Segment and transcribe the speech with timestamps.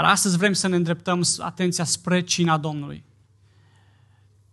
[0.00, 3.04] Dar astăzi vrem să ne îndreptăm atenția spre cina Domnului.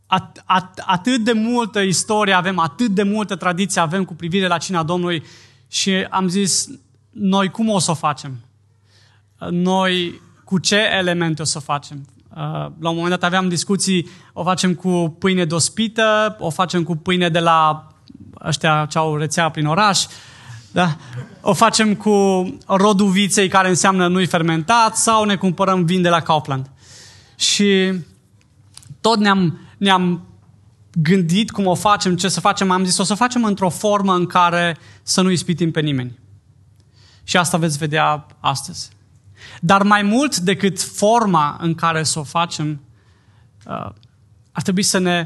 [0.05, 4.58] At, at, atât de multă istorie avem, atât de multă tradiție avem cu privire la
[4.58, 5.24] cina Domnului
[5.68, 6.70] și am zis,
[7.10, 8.38] noi cum o să o facem?
[9.50, 12.05] Noi cu ce elemente o să o facem?
[12.29, 12.36] Uh,
[12.79, 17.29] la un moment dat aveam discuții, o facem cu pâine dospită, o facem cu pâine
[17.29, 17.88] de la
[18.45, 20.05] ăștia ce au rețea prin oraș,
[20.71, 20.97] da?
[21.41, 26.21] o facem cu rodul viței care înseamnă nu-i fermentat sau ne cumpărăm vin de la
[26.21, 26.70] Kaufland.
[27.35, 27.93] Și
[29.02, 30.27] tot ne-am, ne-am
[30.91, 32.71] gândit cum o facem, ce să facem.
[32.71, 36.20] Am zis, o să facem într-o formă în care să nu ispitim pe nimeni.
[37.23, 38.90] Și asta veți vedea astăzi.
[39.62, 42.81] Dar mai mult decât forma în care să o facem,
[43.65, 43.90] uh,
[44.52, 45.26] ar trebui să ne,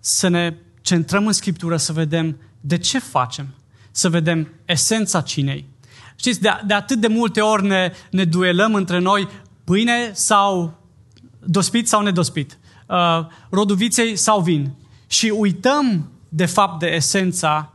[0.00, 3.54] să ne centrăm în Scriptură, să vedem de ce facem,
[3.90, 5.68] să vedem esența cinei.
[6.16, 9.28] Știți, de, de atât de multe ori ne, ne duelăm între noi
[9.64, 10.78] pâine sau
[11.44, 14.72] dospit sau nedospit, uh, roduviței sau vin.
[15.06, 17.72] Și uităm, de fapt, de esența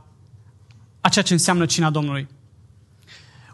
[1.02, 2.28] a ceea ce înseamnă cina Domnului.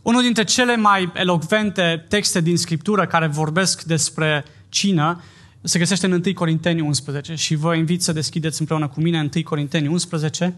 [0.01, 5.21] Unul dintre cele mai elocvente texte din Scriptură care vorbesc despre cină
[5.61, 9.43] se găsește în 1 Corinteni 11 și vă invit să deschideți împreună cu mine 1
[9.43, 10.55] Corinteni 11.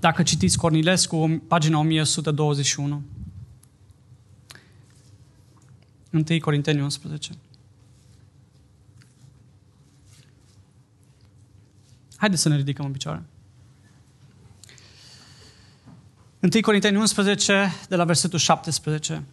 [0.00, 3.02] Dacă citiți Cornilescu, pagina 1121.
[6.10, 7.32] 1 Corinteni 11.
[12.16, 13.22] Haideți să ne ridicăm în picioare.
[16.40, 19.24] 1 Corinteni 11, de la versetul 17.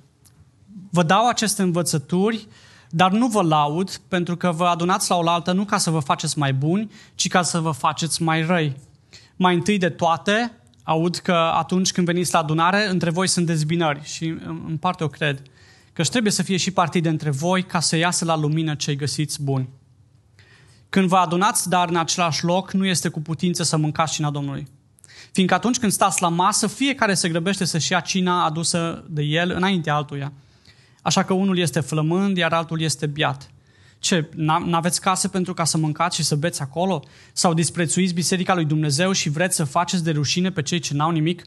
[0.90, 2.48] Vă dau aceste învățături,
[2.90, 6.38] dar nu vă laud, pentru că vă adunați la oaltă nu ca să vă faceți
[6.38, 8.76] mai buni, ci ca să vă faceți mai răi.
[9.40, 10.52] Mai întâi de toate,
[10.84, 14.26] aud că atunci când veniți la adunare, între voi sunt dezbinări și
[14.68, 15.42] în parte o cred,
[15.94, 19.44] că trebuie să fie și partide între voi ca să iasă la lumină cei găsiți
[19.44, 19.70] buni.
[20.90, 24.68] Când vă adunați, dar în același loc, nu este cu putință să mâncați cina Domnului.
[25.32, 29.52] Fiindcă atunci când stați la masă, fiecare se grăbește să-și ia cina adusă de el
[29.52, 30.32] înaintea altuia.
[31.02, 33.52] Așa că unul este flămând, iar altul este biat.
[34.00, 34.30] Ce,
[34.66, 37.04] n-aveți case pentru ca să mâncați și să beți acolo?
[37.34, 41.12] Sau disprețuiți biserica lui Dumnezeu și vreți să faceți de rușine pe cei ce n-au
[41.12, 41.44] nimic?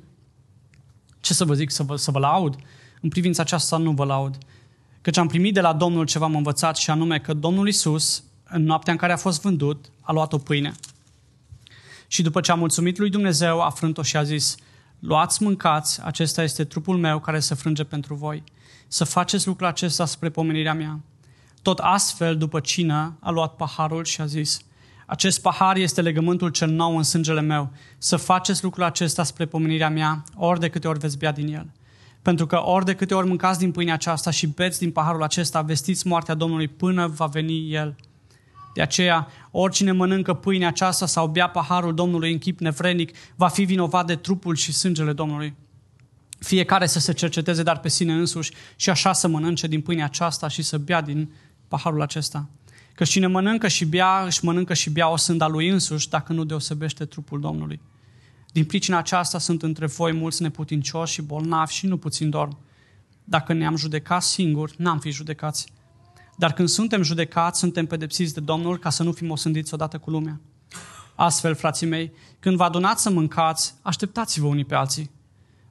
[1.20, 2.56] Ce să vă zic, să vă, să vă laud?
[3.00, 4.38] În privința aceasta nu vă laud.
[5.00, 8.62] Căci am primit de la Domnul ce v-am învățat și anume că Domnul Isus, în
[8.62, 10.72] noaptea în care a fost vândut, a luat o pâine.
[12.06, 14.56] Și după ce a mulțumit lui Dumnezeu, a frânt-o și a zis,
[14.98, 18.42] luați, mâncați, acesta este trupul meu care se frânge pentru voi.
[18.88, 21.00] Să faceți lucrul acesta spre pomenirea mea.
[21.62, 24.60] Tot astfel, după cină, a luat paharul și a zis,
[25.06, 27.72] acest pahar este legământul cel nou în sângele meu.
[27.98, 31.66] Să faceți lucrul acesta spre pomenirea mea, ori de câte ori veți bea din el.
[32.22, 35.62] Pentru că ori de câte ori mâncați din pâinea aceasta și beți din paharul acesta,
[35.62, 37.96] vestiți moartea Domnului până va veni El.
[38.74, 43.64] De aceea, oricine mănâncă pâinea aceasta sau bea paharul Domnului în chip nevrenic, va fi
[43.64, 45.54] vinovat de trupul și sângele Domnului.
[46.38, 50.48] Fiecare să se cerceteze dar pe sine însuși și așa să mănânce din pâinea aceasta
[50.48, 51.32] și să bea din
[51.70, 52.48] paharul acesta.
[52.94, 56.44] Că cine mănâncă și bea, își mănâncă și bea o sânda lui însuși, dacă nu
[56.44, 57.80] deosebește trupul Domnului.
[58.52, 62.58] Din pricina aceasta sunt între voi mulți neputincioși și bolnavi și nu puțin dorm.
[63.24, 65.72] Dacă ne-am judecat singur, n-am fi judecați.
[66.36, 70.10] Dar când suntem judecați, suntem pedepsiți de Domnul ca să nu fim osândiți odată cu
[70.10, 70.40] lumea.
[71.14, 75.10] Astfel, frații mei, când vă adunați să mâncați, așteptați-vă unii pe alții.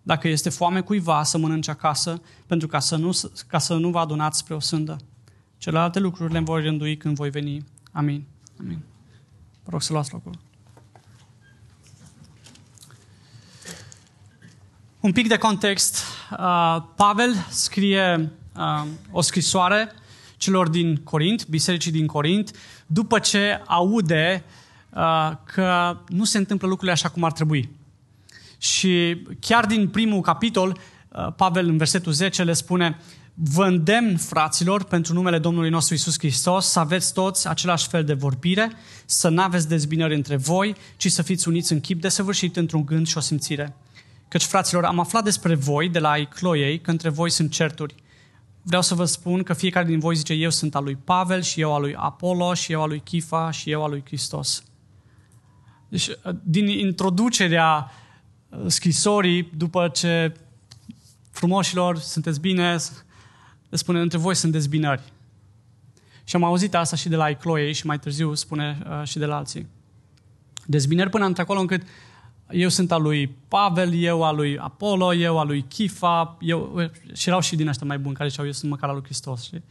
[0.02, 3.12] Dacă este foame cuiva, să mănânce acasă, pentru ca să nu,
[3.48, 4.98] ca să nu vă adunați spre o sândă.
[5.60, 7.66] Celelalte lucruri le voi rândui când voi veni.
[7.92, 8.26] Amin.
[8.60, 8.80] Amin.
[9.64, 10.34] Vă rog să luați locul.
[15.00, 16.04] Un pic de context.
[16.32, 19.92] Uh, Pavel scrie uh, o scrisoare
[20.38, 22.52] celor din Corint, bisericii din Corint,
[22.86, 24.44] după ce aude
[24.90, 27.70] uh, că nu se întâmplă lucrurile așa cum ar trebui.
[28.58, 30.78] Și chiar din primul capitol, uh,
[31.36, 32.98] Pavel în versetul 10 le spune
[33.34, 38.14] Vă îndemn, fraților, pentru numele Domnului nostru Isus Hristos, să aveți toți același fel de
[38.14, 38.72] vorbire,
[39.06, 43.08] să nu aveți dezbinări între voi, ci să fiți uniți în chip desăvârșit într-un gând
[43.08, 43.76] și o simțire.
[44.28, 47.96] Căci, fraților, am aflat despre voi, de la Icloiei, că între voi sunt certuri
[48.70, 51.62] vreau să vă spun că fiecare din voi zice eu sunt al lui Pavel și
[51.62, 54.64] eu al lui Apollo și eu al lui Chifa și eu al lui Hristos.
[55.90, 56.10] Deci,
[56.44, 57.92] din introducerea
[58.50, 60.34] uh, scrisorii, după ce
[61.40, 62.78] frumoșilor, sunteți bine,
[63.70, 65.02] le spune, între voi sunt dezbinări.
[66.24, 69.26] Și am auzit asta și de la Icloei și mai târziu spune uh, și de
[69.26, 69.68] la alții.
[70.66, 71.82] Dezbinări până într-acolo încât
[72.50, 77.28] eu sunt al lui Pavel, eu al lui Apollo, eu al lui Chifa, eu, și
[77.28, 79.44] erau și din ăștia mai buni care ziceau, eu sunt măcar al lui Hristos.
[79.44, 79.64] Știi?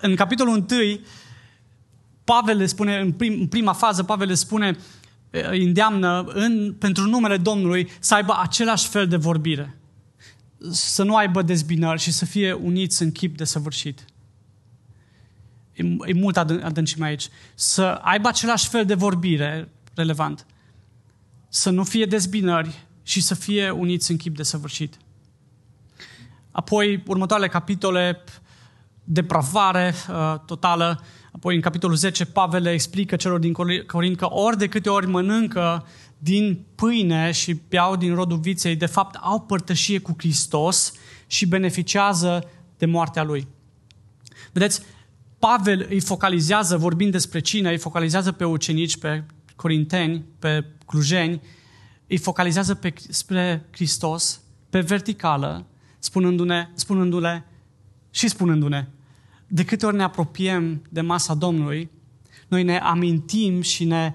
[0.00, 1.00] În capitolul 1,
[2.24, 4.76] Pavel le spune, în, prim, în prima fază, Pavel le spune,
[5.42, 9.78] îi îndeamnă în, pentru numele Domnului să aibă același fel de vorbire.
[10.70, 14.04] Să nu aibă dezbinări și să fie uniți în chip de săvârșit.
[15.72, 17.28] E, e mult adâncime aici.
[17.54, 20.46] Să aibă același fel de vorbire relevant.
[21.48, 24.96] Să nu fie dezbinări și să fie uniți în chip de săvârșit.
[26.50, 28.24] Apoi, următoarele capitole,
[29.04, 31.02] depravare uh, totală.
[31.34, 33.52] Apoi, în capitolul 10, Pavel le explică celor din
[33.86, 35.86] Corint că ori de câte ori mănâncă
[36.18, 40.92] din pâine și beau din rodul viței, de fapt au părtășie cu Hristos
[41.26, 43.46] și beneficiază de moartea Lui.
[44.52, 44.82] Vedeți,
[45.38, 49.24] Pavel îi focalizează, vorbind despre cine, îi focalizează pe ucenici, pe
[49.56, 51.42] corinteni, pe clujeni,
[52.06, 54.40] îi focalizează pe, spre Hristos,
[54.70, 55.66] pe verticală,
[55.98, 57.46] spunându-ne, spunându-le
[58.10, 58.88] și spunându-ne,
[59.54, 61.90] de câte ori ne apropiem de masa Domnului,
[62.48, 64.14] noi ne amintim și ne,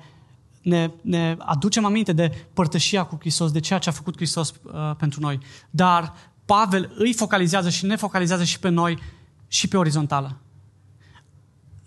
[0.62, 4.96] ne, ne aducem aminte de părtășia cu Hristos, de ceea ce a făcut Hristos uh,
[4.98, 5.40] pentru noi.
[5.70, 6.14] Dar
[6.46, 9.00] Pavel îi focalizează și ne focalizează și pe noi
[9.48, 10.38] și pe orizontală.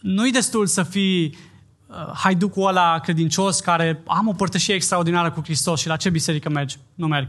[0.00, 5.80] Nu-i destul să fii uh, haiducul ăla credincios care am o părtășie extraordinară cu Hristos
[5.80, 6.78] și la ce biserică mergi?
[6.94, 7.28] Nu merg.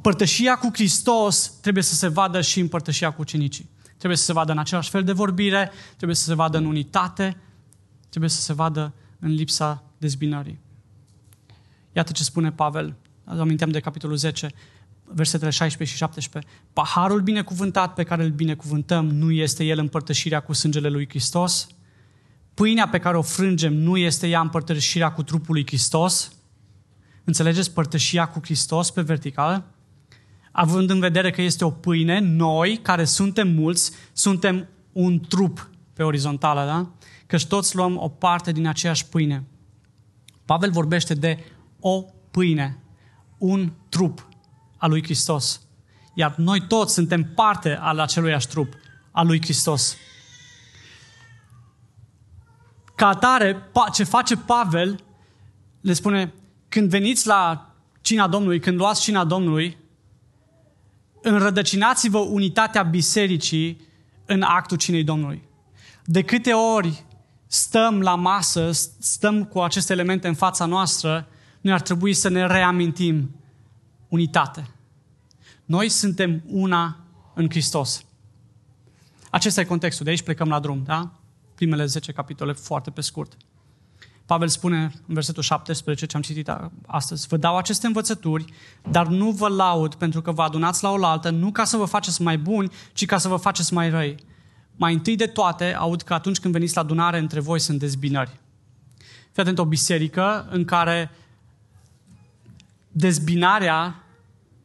[0.00, 3.74] Părtășia cu Hristos trebuie să se vadă și în părtășia cu ucenicii.
[3.96, 7.36] Trebuie să se vadă în același fel de vorbire, trebuie să se vadă în unitate,
[8.08, 10.58] trebuie să se vadă în lipsa dezbinării.
[11.92, 12.94] Iată ce spune Pavel,
[13.24, 14.48] aminteam de capitolul 10,
[15.04, 16.52] versetele 16 și 17.
[16.72, 21.66] Paharul binecuvântat pe care îl binecuvântăm nu este el împărtășirea cu sângele lui Hristos?
[22.54, 26.32] Pâinea pe care o frângem nu este ea împărtășirea cu trupul lui Hristos?
[27.24, 29.64] Înțelegeți părtășia cu Hristos pe vertical?
[30.58, 36.02] Având în vedere că este o pâine, noi, care suntem mulți, suntem un trup pe
[36.02, 36.90] orizontală, da?
[37.26, 39.44] Căci toți luăm o parte din aceeași pâine.
[40.44, 41.44] Pavel vorbește de
[41.80, 42.78] o pâine,
[43.38, 44.28] un trup
[44.76, 45.60] al lui Hristos.
[46.14, 48.74] Iar noi toți suntem parte al aceluiași trup,
[49.10, 49.96] al lui Hristos.
[52.94, 53.62] Ca atare,
[53.92, 55.04] ce face Pavel,
[55.80, 56.34] le spune,
[56.68, 57.70] când veniți la
[58.00, 59.84] cina Domnului, când luați cina Domnului,
[61.28, 63.80] înrădăcinați-vă unitatea bisericii
[64.26, 65.42] în actul cinei Domnului.
[66.04, 67.04] De câte ori
[67.46, 71.28] stăm la masă, stăm cu aceste elemente în fața noastră,
[71.60, 73.36] noi ar trebui să ne reamintim
[74.08, 74.70] unitate.
[75.64, 77.00] Noi suntem una
[77.34, 78.04] în Hristos.
[79.30, 80.04] Acesta e contextul.
[80.04, 81.10] De aici plecăm la drum, da?
[81.54, 83.36] Primele 10 capitole, foarte pe scurt.
[84.26, 86.50] Pavel spune în versetul 17, ce am citit
[86.86, 88.44] astăzi, vă dau aceste învățături,
[88.90, 92.22] dar nu vă laud pentru că vă adunați la oaltă, nu ca să vă faceți
[92.22, 94.14] mai buni, ci ca să vă faceți mai răi.
[94.76, 98.40] Mai întâi de toate, aud că atunci când veniți la adunare, între voi sunt dezbinări.
[99.32, 101.10] Fii atent, o biserică în care
[102.88, 104.04] dezbinarea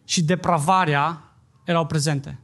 [0.05, 2.39] și depravarea erau prezente.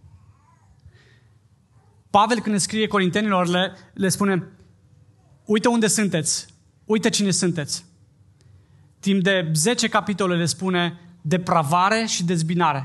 [2.09, 4.47] Pavel, când ne scrie Corintenilor, le, le spune,
[5.45, 6.47] uite unde sunteți,
[6.87, 7.85] uite cine sunteți.
[8.99, 12.83] Timp de 10 capitole le spune depravare și dezbinare.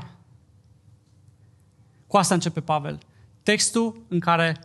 [2.07, 2.97] Cu asta începe Pavel.
[3.43, 4.59] Textul în care,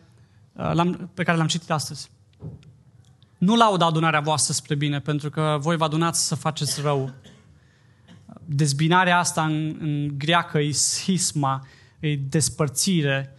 [0.52, 2.10] uh, l-am, pe care l-am citit astăzi.
[3.38, 7.12] Nu laud adunarea voastră spre bine, pentru că voi vă adunați să faceți rău.
[8.44, 11.66] Dezbinarea asta în, în greacă e schisma,
[12.00, 13.36] e despărțire,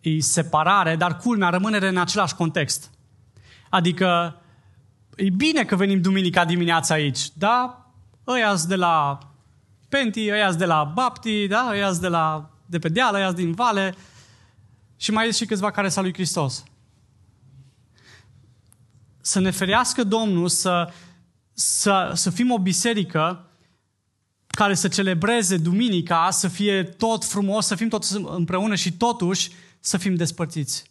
[0.00, 2.90] e separare, dar culmea rămâne în același context.
[3.70, 4.40] Adică
[5.18, 7.86] e bine că venim duminica dimineața aici, da?
[8.26, 9.18] Ăia de la
[9.88, 11.68] Penti, ăia de la Bapti, da?
[11.70, 13.94] ăia de la de pe deal, ăia din Vale
[14.96, 16.64] și mai și câțiva care s-a lui Hristos.
[19.20, 20.92] Să ne ferească Domnul să,
[21.52, 23.46] să, să fim o biserică
[24.46, 29.96] care să celebreze duminica, să fie tot frumos, să fim toți împreună și totuși să
[29.96, 30.84] fim despărțiți.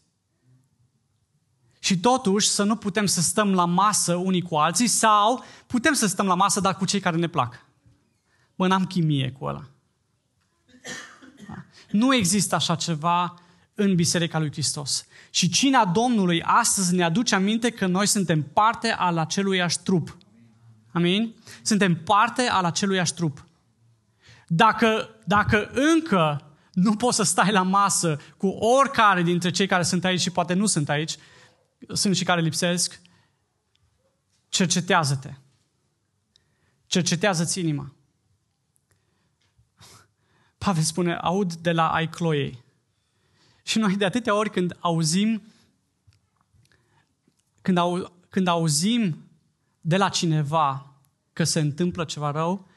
[1.80, 6.08] Și totuși să nu putem să stăm la masă unii cu alții sau putem să
[6.08, 7.66] stăm la masă, dar cu cei care ne plac.
[8.56, 9.64] Bă, n-am chimie cu ăla.
[11.92, 13.34] Nu există așa ceva
[13.74, 15.06] în Biserica lui Hristos.
[15.30, 20.18] Și cina Domnului astăzi ne aduce aminte că noi suntem parte al aceluiași trup.
[20.92, 21.36] Amin?
[21.62, 23.46] Suntem parte al aceluiași trup.
[24.48, 26.42] Dacă, dacă încă
[26.74, 30.54] nu poți să stai la masă cu oricare dintre cei care sunt aici și poate
[30.54, 31.16] nu sunt aici,
[31.94, 33.02] sunt și care lipsesc,
[34.50, 35.34] cercetează-te.
[36.86, 37.94] cercetează-ți inima.
[40.58, 42.64] Pavel spune, aud de la ai cloiei.
[43.64, 45.42] Și noi de atâtea ori când auzim
[47.68, 49.30] când, au, când auzim
[49.82, 50.96] de la cineva
[51.34, 52.68] că se întâmplă ceva rău,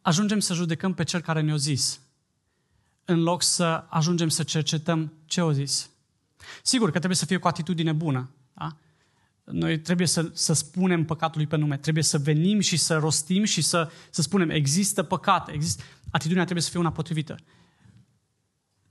[0.00, 2.00] ajungem să judecăm pe cel care ne-a zis,
[3.04, 5.90] în loc să ajungem să cercetăm ce a zis.
[6.62, 8.30] Sigur că trebuie să fie cu atitudine bună.
[8.54, 8.76] Da?
[9.44, 13.62] Noi trebuie să, să spunem păcatului pe nume, trebuie să venim și să rostim și
[13.62, 15.82] să, să spunem există păcat, există...
[16.10, 17.36] atitudinea trebuie să fie una potrivită.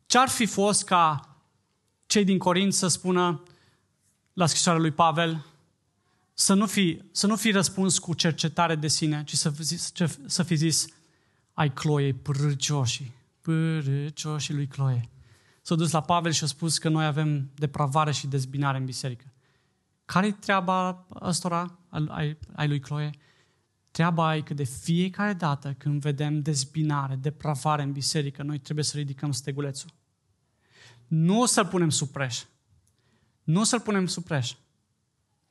[0.05, 1.27] Ce-ar fi fost ca
[2.05, 3.43] cei din Corint să spună
[4.33, 5.45] la scrisoarea lui Pavel
[6.33, 9.53] să nu fi, să nu fi răspuns cu cercetare de sine, ci să,
[10.25, 10.87] să fi zis
[11.53, 15.09] ai Chloe, pârâcioșii, pârâcioșii lui Chloe.
[15.65, 19.33] S-a dus la Pavel și a spus că noi avem depravare și dezbinare în biserică.
[20.05, 23.09] Care-i treaba ăstora ai, ai lui Chloe?
[23.91, 28.97] Treaba e că de fiecare dată când vedem dezbinare, depravare în biserică, noi trebuie să
[28.97, 29.89] ridicăm stegulețul.
[31.07, 32.43] Nu o să-l punem sub preș.
[33.43, 34.53] Nu o să-l punem sub preș.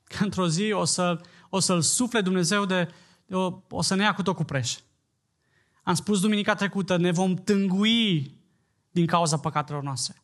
[0.03, 2.91] Că într-o zi o, să, o să-l sufle Dumnezeu de,
[3.25, 4.77] de o, o să ne ia cu tot cu preș.
[5.83, 8.37] Am spus duminica trecută, ne vom tângui
[8.93, 10.21] din cauza păcatelor noastre.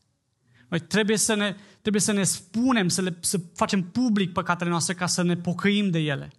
[0.67, 4.93] Noi trebuie să ne, trebuie să ne spunem, să, le, să facem public păcatele noastre
[4.93, 6.31] ca să ne pocăim de ele.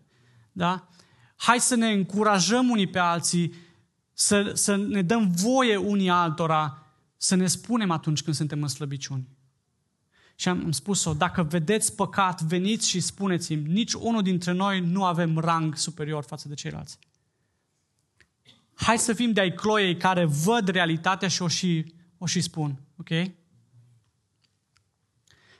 [0.52, 0.88] Da?
[1.36, 3.54] Hai să ne încurajăm unii pe alții,
[4.12, 9.28] să, să ne dăm voie unii altora, să ne spunem atunci când suntem în slăbiciuni.
[10.34, 15.38] Și am spus-o, dacă vedeți păcat, veniți și spuneți-mi, nici unul dintre noi nu avem
[15.38, 16.98] rang superior față de ceilalți.
[18.74, 22.80] Hai să fim de ai cloiei care văd realitatea și o și, o și spun.
[22.96, 23.08] Ok?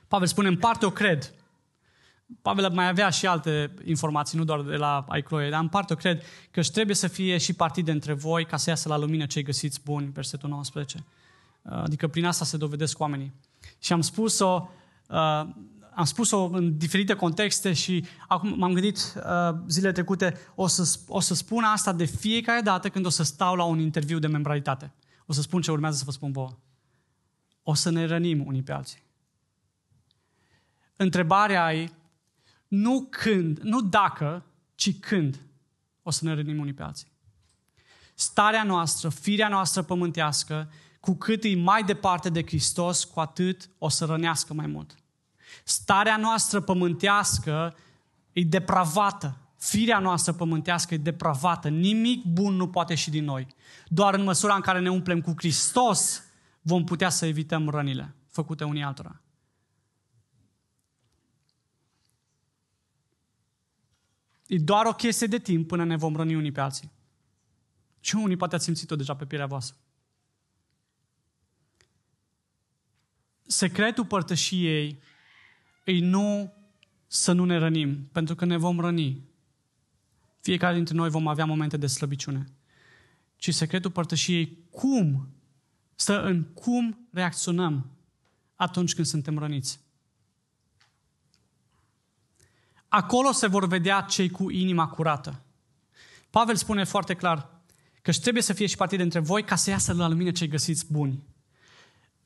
[0.07, 1.33] Pavel spune, în parte o cred.
[2.41, 5.95] Pavel mai avea și alte informații, nu doar de la Aicloie, dar în parte o
[5.95, 9.25] cred că își trebuie să fie și partide între voi ca să iasă la lumină
[9.25, 11.05] cei găsiți buni, versetul 19.
[11.63, 13.33] Adică prin asta se dovedesc oamenii.
[13.79, 14.69] Și am spus-o,
[15.07, 15.45] uh,
[15.93, 21.19] am spus-o în diferite contexte și acum m-am gândit uh, zilele trecute, o să, o
[21.19, 24.91] să spun asta de fiecare dată când o să stau la un interviu de membralitate.
[25.31, 26.57] O să spun ce urmează să vă spun vouă.
[27.63, 29.03] O să ne rănim unii pe alții.
[30.95, 31.91] Întrebarea e
[32.67, 34.45] nu când, nu dacă,
[34.75, 35.39] ci când
[36.01, 37.11] o să ne rănim unii pe alții.
[38.13, 43.89] Starea noastră, firea noastră pământească cu cât e mai departe de Hristos, cu atât o
[43.89, 44.95] să rănească mai mult.
[45.63, 47.75] Starea noastră pământească
[48.31, 49.40] e depravată.
[49.61, 51.69] Firea noastră pământească e depravată.
[51.69, 53.47] Nimic bun nu poate și din noi.
[53.87, 56.23] Doar în măsura în care ne umplem cu Hristos,
[56.61, 59.21] vom putea să evităm rănile făcute unii altora.
[64.47, 66.91] E doar o chestie de timp până ne vom răni unii pe alții.
[67.99, 69.77] Și unii poate ați simțit-o deja pe pielea voastră.
[73.51, 75.01] secretul părtășiei
[75.83, 76.53] e nu
[77.07, 79.29] să nu ne rănim, pentru că ne vom răni.
[80.41, 82.45] Fiecare dintre noi vom avea momente de slăbiciune.
[83.35, 85.27] Ci secretul părtășiei cum
[85.95, 87.91] stă în cum reacționăm
[88.55, 89.79] atunci când suntem răniți.
[92.87, 95.41] Acolo se vor vedea cei cu inima curată.
[96.29, 97.49] Pavel spune foarte clar
[98.01, 100.91] că trebuie să fie și partide între voi ca să iasă la lumină cei găsiți
[100.91, 101.23] buni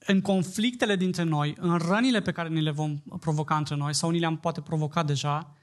[0.06, 4.10] în conflictele dintre noi, în rănile pe care ne le vom provoca între noi, sau
[4.10, 5.55] ni le-am poate provoca deja,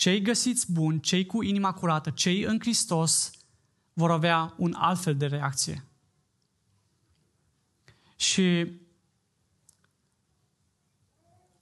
[0.00, 3.30] cei găsiți buni, cei cu inima curată, cei în Hristos,
[3.92, 5.84] vor avea un alt fel de reacție.
[8.16, 8.72] Și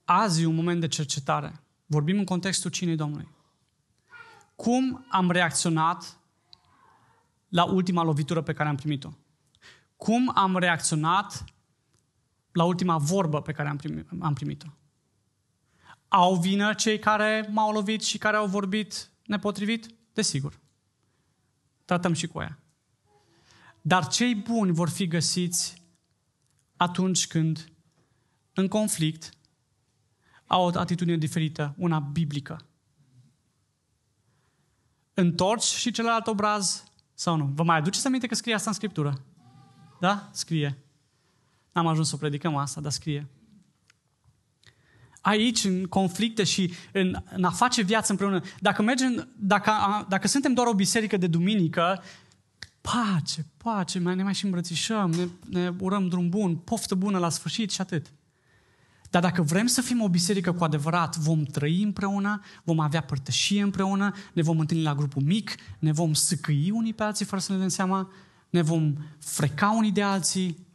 [0.05, 1.63] azi e un moment de cercetare.
[1.85, 3.27] Vorbim în contextul cinei Domnului.
[4.55, 6.19] Cum am reacționat
[7.49, 9.09] la ultima lovitură pe care am primit-o?
[9.97, 11.43] Cum am reacționat
[12.51, 14.67] la ultima vorbă pe care am, primit, am primit-o.
[16.09, 19.87] Au vină cei care m-au lovit și care au vorbit nepotrivit?
[20.13, 20.59] Desigur.
[21.85, 22.59] Tratăm și cu aia.
[23.81, 25.81] Dar cei buni vor fi găsiți
[26.77, 27.71] atunci când,
[28.53, 29.29] în conflict,
[30.47, 32.59] au o atitudine diferită, una biblică.
[35.13, 37.45] Întorci și celălalt obraz sau nu?
[37.45, 39.21] Vă mai aduceți aminte că scrie asta în Scriptură?
[39.99, 40.29] Da?
[40.31, 40.77] Scrie.
[41.71, 43.27] N-am ajuns să predicăm asta, dar scrie.
[45.21, 49.71] Aici, în conflicte și în, în a face viață împreună, dacă mergem, dacă,
[50.09, 52.03] dacă suntem doar o biserică de duminică,
[52.81, 55.27] pace, pace, mai ne mai și îmbrățișăm, ne,
[55.59, 58.13] ne urăm drum bun, poftă bună la sfârșit și atât.
[59.09, 63.61] Dar dacă vrem să fim o biserică cu adevărat, vom trăi împreună, vom avea părtășie
[63.61, 67.51] împreună, ne vom întâlni la grupul mic, ne vom săcăi unii pe alții fără să
[67.51, 68.11] ne dăm seama,
[68.49, 70.67] ne vom freca unii de alții.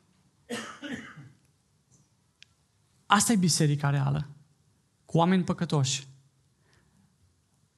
[3.06, 4.28] Asta e biserica reală,
[5.14, 6.06] cu oameni păcătoși,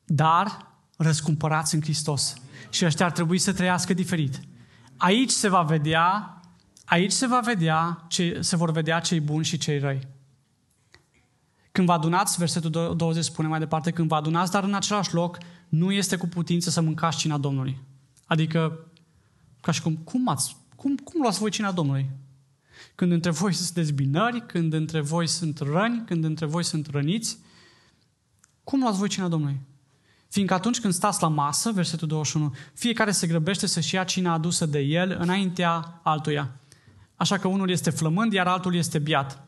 [0.05, 2.35] dar răscumpărați în Hristos.
[2.71, 4.41] Și ăștia ar trebui să trăiască diferit.
[4.97, 6.41] Aici se va vedea,
[6.85, 10.09] aici se va vedea, ce, se vor vedea cei buni și cei răi.
[11.73, 15.39] Când vă adunați, versetul 20 spune mai departe, când vă adunați, dar în același loc,
[15.69, 17.83] nu este cu putință să mâncați cina Domnului.
[18.27, 18.91] Adică,
[19.61, 22.11] ca și cum, cum, ați, cum, cum luați voi cina Domnului?
[22.95, 27.39] Când între voi sunt dezbinări, când între voi sunt răni, când între voi sunt răniți,
[28.65, 29.61] cum luați voi cina Domnului?
[30.29, 34.67] Fiindcă atunci când stați la masă, versetul 21, fiecare se grăbește să-și ia cina adusă
[34.67, 36.61] de el înaintea altuia.
[37.17, 39.47] Așa că unul este flămând, iar altul este biat.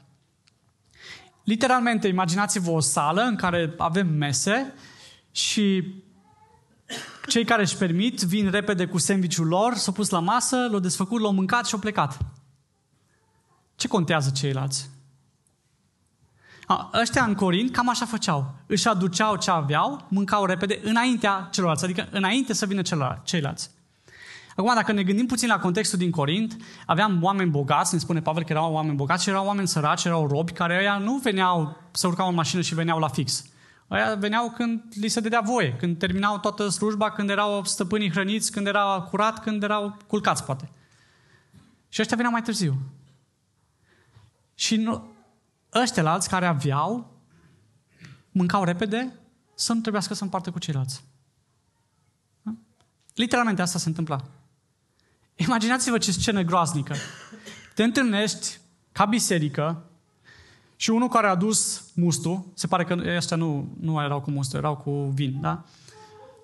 [1.44, 4.74] Literalmente, imaginați-vă o sală în care avem mese
[5.30, 5.94] și
[7.28, 11.20] cei care își permit vin repede cu sandvișul lor, s-au pus la masă, l-au desfăcut,
[11.20, 12.18] l-au mâncat și au plecat.
[13.78, 14.90] Ce contează ceilalți?
[16.66, 18.54] A, ăștia în Corint cam așa făceau.
[18.66, 22.82] Își aduceau ce aveau, mâncau repede înaintea celorlalți, adică înainte să vină
[23.22, 23.70] ceilalți.
[24.56, 26.56] Acum, dacă ne gândim puțin la contextul din Corint,
[26.86, 30.26] aveam oameni bogați, ne spune Pavel că erau oameni bogați și erau oameni săraci, erau
[30.26, 33.44] robi, care ăia nu veneau să urcau în mașină și veneau la fix.
[33.90, 38.52] Ăia veneau când li se dădea voie, când terminau toată slujba, când erau stăpânii hrăniți,
[38.52, 40.70] când era curat, când erau culcați, poate.
[41.88, 42.76] Și ăștia veneau mai târziu.
[44.58, 45.12] Și nu,
[45.74, 47.20] ăștia alți care aveau,
[48.30, 49.12] mâncau repede,
[49.54, 51.04] să nu trebuiască să împartă cu ceilalți.
[53.14, 54.24] Literalmente asta se întâmpla.
[55.34, 56.94] Imaginați-vă ce scenă groaznică.
[57.74, 58.58] Te întâlnești
[58.92, 59.84] ca biserică
[60.76, 64.58] și unul care a adus mustul, se pare că ăștia nu, nu erau cu mustul,
[64.58, 65.64] erau cu vin, da?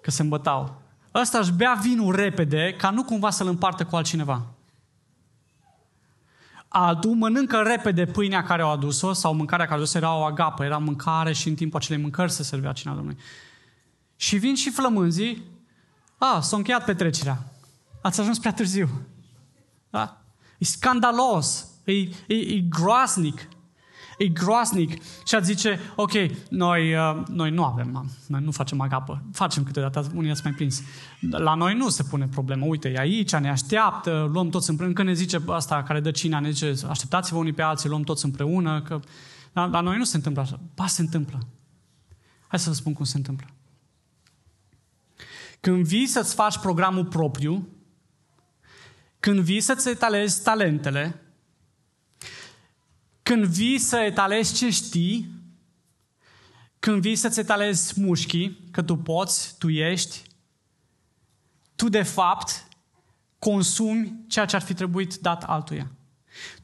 [0.03, 0.83] Că se îmbătau.
[1.15, 4.54] Ăsta își bea vinul repede ca nu cumva să-l împartă cu altcineva.
[6.77, 10.65] Altul mănâncă repede pâinea care au adus-o sau mâncarea care au adus-o era o agapă,
[10.65, 13.21] era mâncare și în timpul acelei mâncări se servea cina Domnului.
[14.17, 15.43] Și vin și flămânzii,
[16.19, 17.45] a, s-a încheiat petrecerea.
[18.03, 18.89] Ați ajuns prea târziu.
[19.91, 20.21] Da?
[20.59, 23.49] E scandalos, e, e, e groaznic.
[24.19, 25.03] E groaznic.
[25.27, 26.13] Și ați zice, ok,
[26.49, 29.23] noi, uh, noi nu avem, noi nu facem agapă.
[29.33, 30.83] Facem câteodată, unii ați mai prins.
[31.31, 32.65] La noi nu se pune problemă.
[32.67, 34.95] Uite, e aici, ne așteaptă, luăm toți împreună.
[34.95, 38.25] Când ne zice asta care dă cina, ne zice, așteptați-vă unii pe alții, luăm toți
[38.25, 38.83] împreună.
[38.83, 39.01] Că...
[39.53, 40.61] La, la noi nu se întâmplă așa.
[40.75, 41.39] Ba, se întâmplă.
[42.47, 43.47] Hai să vă spun cum se întâmplă.
[45.61, 47.69] Când vii să-ți faci programul propriu,
[49.21, 51.24] când vii să-ți etalezi talentele,
[53.25, 55.29] când vii să etalezi ce știi,
[56.79, 60.23] când vii să-ți etalezi mușchii, că tu poți, tu ești,
[61.75, 62.69] tu de fapt
[63.39, 65.91] consumi ceea ce ar fi trebuit dat altuia.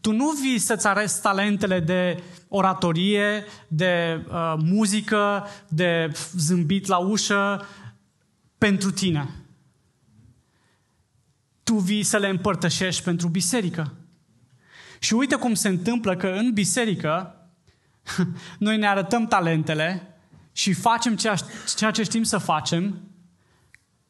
[0.01, 7.67] Tu nu vii să-ți arăți talentele de oratorie, de uh, muzică, de zâmbit la ușă
[8.59, 9.29] pentru tine
[11.71, 13.93] tu vii să le împărtășești pentru biserică.
[15.03, 17.35] Și uite cum se întâmplă că în biserică
[18.59, 20.15] noi ne arătăm talentele
[20.53, 21.35] și facem ceea,
[21.77, 23.01] ceea ce știm să facem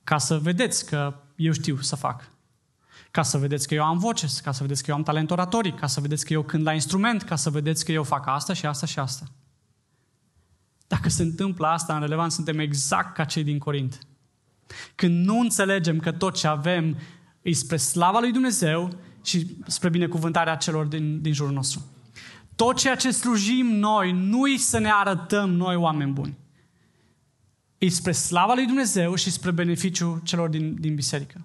[0.05, 2.31] ca să vedeți că eu știu să fac.
[3.11, 5.79] Ca să vedeți că eu am voce, ca să vedeți că eu am talent oratoric,
[5.79, 8.53] ca să vedeți că eu cânt la instrument, ca să vedeți că eu fac asta
[8.53, 9.25] și asta și asta.
[10.87, 13.99] Dacă se întâmplă asta, în relevant, suntem exact ca cei din Corint.
[14.95, 16.99] Când nu înțelegem că tot ce avem
[17.43, 21.85] e spre slava lui Dumnezeu și spre binecuvântarea celor din, din jurul nostru.
[22.55, 26.39] Tot ceea ce slujim noi, nu-i să ne arătăm noi oameni buni.
[27.79, 31.45] E spre slava lui Dumnezeu și spre beneficiul celor din, din biserică.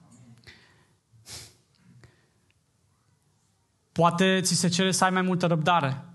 [3.91, 6.05] Poate ți se cere să ai mai multă răbdare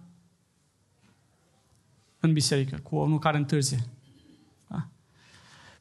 [2.19, 3.79] în biserică, cu unul care întârzie.
[4.67, 4.89] Da?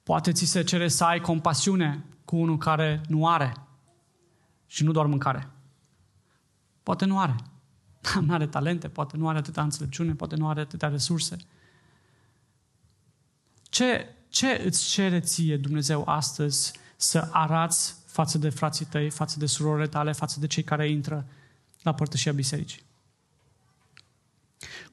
[0.03, 3.53] Poate ți se cere să ai compasiune cu unul care nu are.
[4.65, 5.49] Și nu doar mâncare.
[6.89, 7.35] Poate nu are.
[8.25, 11.37] Nu are talente, poate nu are atâta înțelepciune, poate nu are atâtea resurse.
[13.63, 19.45] Ce, ce îți cere ție Dumnezeu astăzi să arați față de frații tăi, față de
[19.45, 21.25] surorile tale, față de cei care intră
[21.81, 22.83] la părtășia bisericii?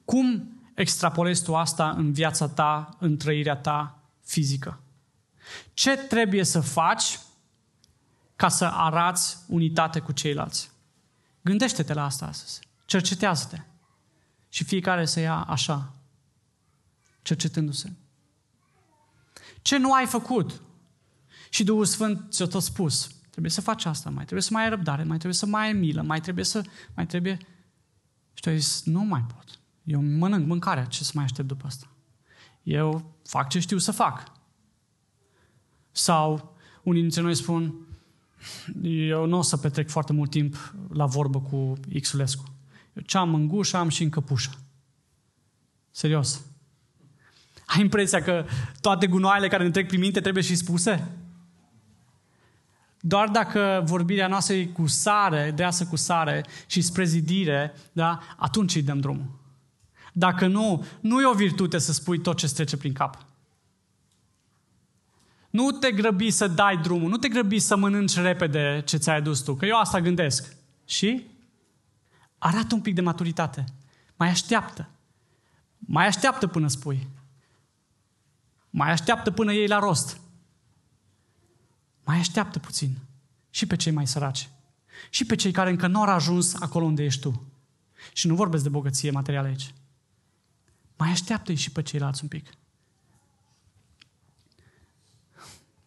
[0.05, 4.79] Cum extrapolezi tu asta în viața ta, în trăirea ta fizică?
[5.73, 7.19] Ce trebuie să faci
[8.35, 10.75] ca să arați unitate cu ceilalți.
[11.47, 12.59] Gândește-te la asta astăzi.
[12.85, 13.61] Cercetează-te.
[14.49, 15.93] Și fiecare să ia așa,
[17.21, 17.93] cercetându-se.
[19.61, 20.61] Ce nu ai făcut?
[21.49, 23.11] Și Duhul Sfânt ți-a tot spus.
[23.29, 25.73] Trebuie să faci asta, mai trebuie să mai ai răbdare, mai trebuie să mai ai
[25.73, 26.61] milă, mai trebuie să...
[26.95, 27.37] Mai trebuie...
[28.33, 29.59] Și tu ai zis, nu mai pot.
[29.83, 31.87] Eu mănânc mâncarea, ce să mai aștept după asta?
[32.63, 34.31] Eu fac ce știu să fac.
[35.91, 37.86] Sau unii dintre noi spun,
[38.83, 42.43] eu nu o să petrec foarte mult timp la vorbă cu Xulescu.
[42.93, 44.51] Eu ce am în gușă, am și în căpușă.
[45.91, 46.41] Serios.
[47.65, 48.45] Ai impresia că
[48.81, 51.07] toate gunoaiele care ne trec prin minte trebuie și spuse?
[52.99, 58.75] Doar dacă vorbirea noastră e cu sare, deasă cu sare și spre zidire, da, atunci
[58.75, 59.39] îi dăm drumul.
[60.13, 63.25] Dacă nu, nu e o virtute să spui tot ce trece prin cap.
[65.49, 69.39] Nu te grăbi să dai drumul, nu te grăbi să mănânci repede ce ți-ai adus
[69.39, 70.55] tu, că eu asta gândesc.
[70.85, 71.25] Și
[72.37, 73.65] arată un pic de maturitate.
[74.15, 74.89] Mai așteaptă.
[75.77, 77.07] Mai așteaptă până spui.
[78.69, 80.19] Mai așteaptă până iei la rost.
[82.03, 82.97] Mai așteaptă puțin.
[83.49, 84.49] Și pe cei mai săraci.
[85.09, 87.51] Și pe cei care încă nu au ajuns acolo unde ești tu.
[88.13, 89.73] Și nu vorbesc de bogăție materială aici.
[90.97, 92.49] Mai așteaptă-i și pe ceilalți un pic.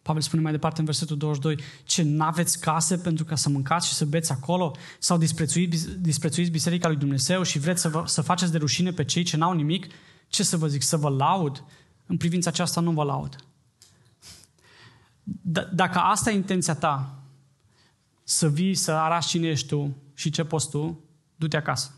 [0.01, 3.93] Pavel spune mai departe în versetul 22, ce n-aveți case pentru ca să mâncați și
[3.93, 4.75] să beți acolo?
[4.99, 9.05] Sau disprețuiți, disprețuiți biserica lui Dumnezeu și vreți să, vă, să faceți de rușine pe
[9.05, 9.87] cei ce n-au nimic?
[10.27, 10.81] Ce să vă zic?
[10.81, 11.63] Să vă laud?
[12.05, 13.35] În privința aceasta nu vă laud.
[15.23, 17.23] D- dacă asta e intenția ta,
[18.23, 20.99] să vii, să arăți cine ești tu și ce poți tu,
[21.35, 21.95] du-te acasă.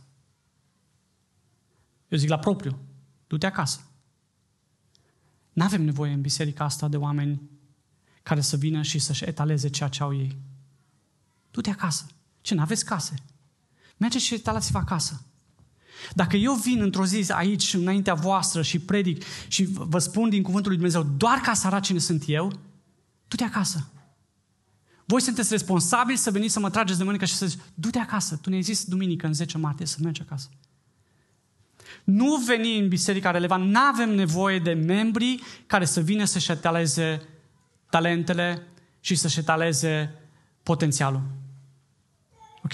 [2.08, 2.78] Eu zic la propriu,
[3.28, 3.80] du-te acasă.
[5.54, 7.42] Nu avem nevoie în biserica asta de oameni
[8.24, 10.38] care să vină și să-și etaleze ceea ce au ei.
[11.52, 12.06] Du-te acasă.
[12.42, 13.14] Ce, n-aveți case?
[13.98, 15.26] Mergeți și etalați-vă acasă.
[16.14, 20.72] Dacă eu vin într-o zi aici, înaintea voastră și predic și vă spun din cuvântul
[20.72, 22.52] lui Dumnezeu doar ca să arăt cine sunt eu,
[23.28, 23.88] du-te acasă.
[25.06, 28.36] Voi sunteți responsabili să veniți să mă trageți de mânecă și să zici, du-te acasă.
[28.36, 30.50] Tu ne-ai zis duminică în 10 martie să mergi acasă.
[32.04, 33.70] Nu veni în biserica relevant.
[33.70, 37.22] Nu avem nevoie de membri care să vină să-și etaleze
[37.94, 38.68] talentele
[39.00, 40.14] și să-și etaleze
[40.64, 41.22] potențialul.
[42.64, 42.74] Ok?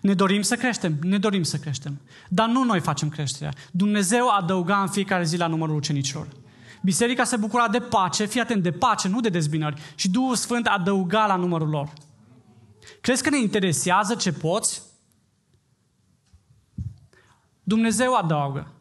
[0.00, 2.00] Ne dorim să creștem, ne dorim să creștem.
[2.28, 3.52] Dar nu noi facem creșterea.
[3.70, 6.28] Dumnezeu adăuga în fiecare zi la numărul ucenicilor.
[6.82, 9.80] Biserica se bucura de pace, fii atent, de pace, nu de dezbinări.
[9.94, 11.92] Și Duhul Sfânt adăuga la numărul lor.
[13.00, 14.82] Crezi că ne interesează ce poți?
[17.62, 18.72] Dumnezeu adaugă.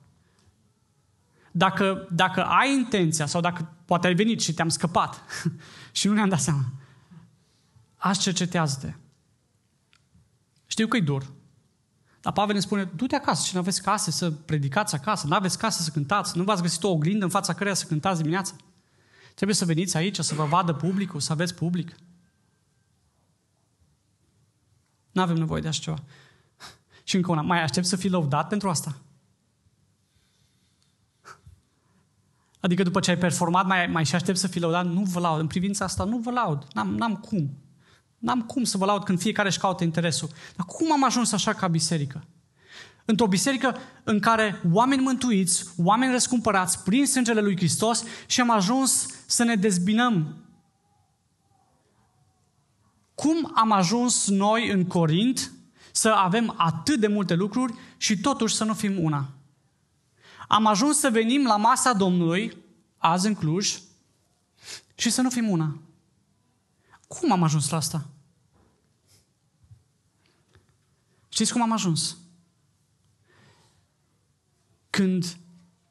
[1.52, 5.24] Dacă, dacă ai intenția sau dacă poate ai venit și te-am scăpat
[5.92, 6.66] și nu ne-am dat seama,
[7.96, 8.94] aș cercetează-te.
[10.66, 11.32] Știu că e dur.
[12.22, 15.58] Dar Pavel ne spune, du-te acasă și nu aveți case să predicați acasă, nu aveți
[15.58, 18.54] case să cântați, nu v-ați găsit o oglindă în fața căreia să cântați dimineața.
[19.34, 21.96] Trebuie să veniți aici, să vă vadă publicul, să aveți public.
[25.12, 25.98] Nu avem nevoie de așa ceva.
[27.04, 28.98] Și încă una, mai aștept să fii lăudat pentru asta?
[32.62, 34.86] Adică după ce ai performat, mai, mai și aștept să fii lăudat?
[34.86, 35.40] Nu vă laud.
[35.40, 36.68] În privința asta nu vă laud.
[36.74, 37.58] N-am, n-am cum.
[38.18, 40.30] N-am cum să vă laud când fiecare își caută interesul.
[40.56, 42.24] Dar cum am ajuns așa ca biserică?
[43.06, 49.08] Într-o biserică în care oameni mântuiți, oameni răscumpărați prin sângele lui Hristos și am ajuns
[49.26, 50.36] să ne dezbinăm.
[53.16, 55.52] Cum am ajuns noi în Corint
[55.92, 59.30] să avem atât de multe lucruri și totuși să nu fim una?
[60.52, 62.58] Am ajuns să venim la masa Domnului,
[62.98, 63.80] azi în Cluj,
[64.96, 65.82] și să nu fim una.
[67.08, 68.08] Cum am ajuns la asta?
[71.30, 72.18] Știți cum am ajuns?
[74.90, 75.38] Când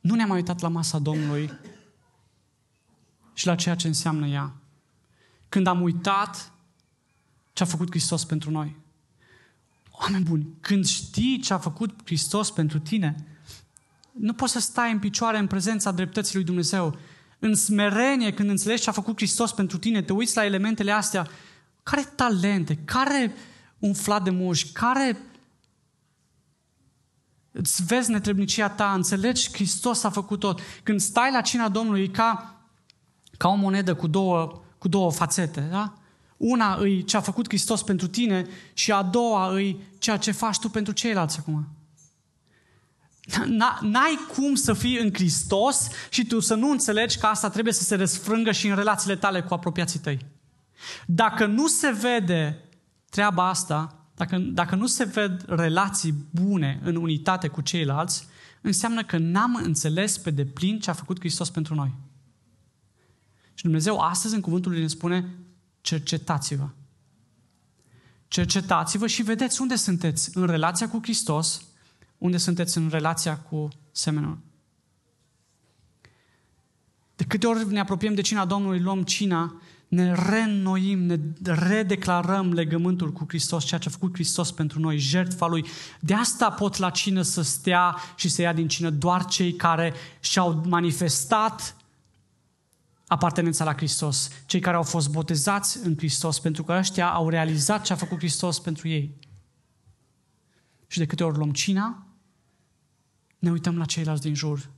[0.00, 1.50] nu ne-am mai uitat la masa Domnului
[3.34, 4.52] și la ceea ce înseamnă ea.
[5.48, 6.52] Când am uitat
[7.52, 8.76] ce a făcut Hristos pentru noi.
[9.90, 13.29] Oameni buni, când știi ce a făcut Hristos pentru tine,
[14.20, 16.98] nu poți să stai în picioare în prezența dreptății lui Dumnezeu.
[17.38, 21.28] În smerenie, când înțelegi ce a făcut Hristos pentru tine, te uiți la elementele astea.
[21.82, 23.34] Care talente, care
[23.78, 25.18] umflat de muși, care
[27.52, 30.60] îți vezi netrebnicia ta, înțelegi Hristos a făcut tot.
[30.82, 32.60] Când stai la cina Domnului, e ca,
[33.36, 35.94] ca o monedă cu două, cu două fațete, da?
[36.36, 40.58] Una îi ce a făcut Hristos pentru tine și a doua îi ceea ce faci
[40.58, 41.68] tu pentru ceilalți acum.
[43.80, 47.82] N-ai cum să fii în Hristos și tu să nu înțelegi că asta trebuie să
[47.82, 50.26] se răsfrângă și în relațiile tale cu apropiații tăi.
[51.06, 52.68] Dacă nu se vede
[53.10, 58.26] treaba asta, dacă, dacă nu se ved relații bune în unitate cu ceilalți,
[58.60, 61.92] înseamnă că n-am înțeles pe deplin ce a făcut Hristos pentru noi.
[63.54, 65.34] Și Dumnezeu astăzi în cuvântul lui ne spune,
[65.80, 66.68] cercetați-vă.
[68.28, 71.62] Cercetați-vă și vedeți unde sunteți în relația cu Hristos,
[72.20, 74.38] unde sunteți în relația cu semenul.
[77.16, 83.12] De câte ori ne apropiem de cina Domnului, luăm cina, ne reînnoim, ne redeclarăm legământul
[83.12, 85.64] cu Hristos, ceea ce a făcut Hristos pentru noi, jertfa Lui.
[86.00, 89.92] De asta pot la cină să stea și să ia din cină doar cei care
[90.20, 91.76] și-au manifestat
[93.06, 97.82] apartenența la Hristos, cei care au fost botezați în Hristos, pentru că ăștia au realizat
[97.82, 99.18] ce a făcut Hristos pentru ei.
[100.86, 102.09] Și de câte ori luăm cina,
[103.40, 104.70] ne uităm la ceilalți din jur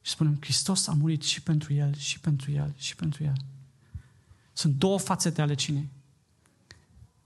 [0.00, 3.36] și spunem, Hristos a murit și pentru el, și pentru el, și pentru el.
[4.52, 5.88] Sunt două fațete ale cinei.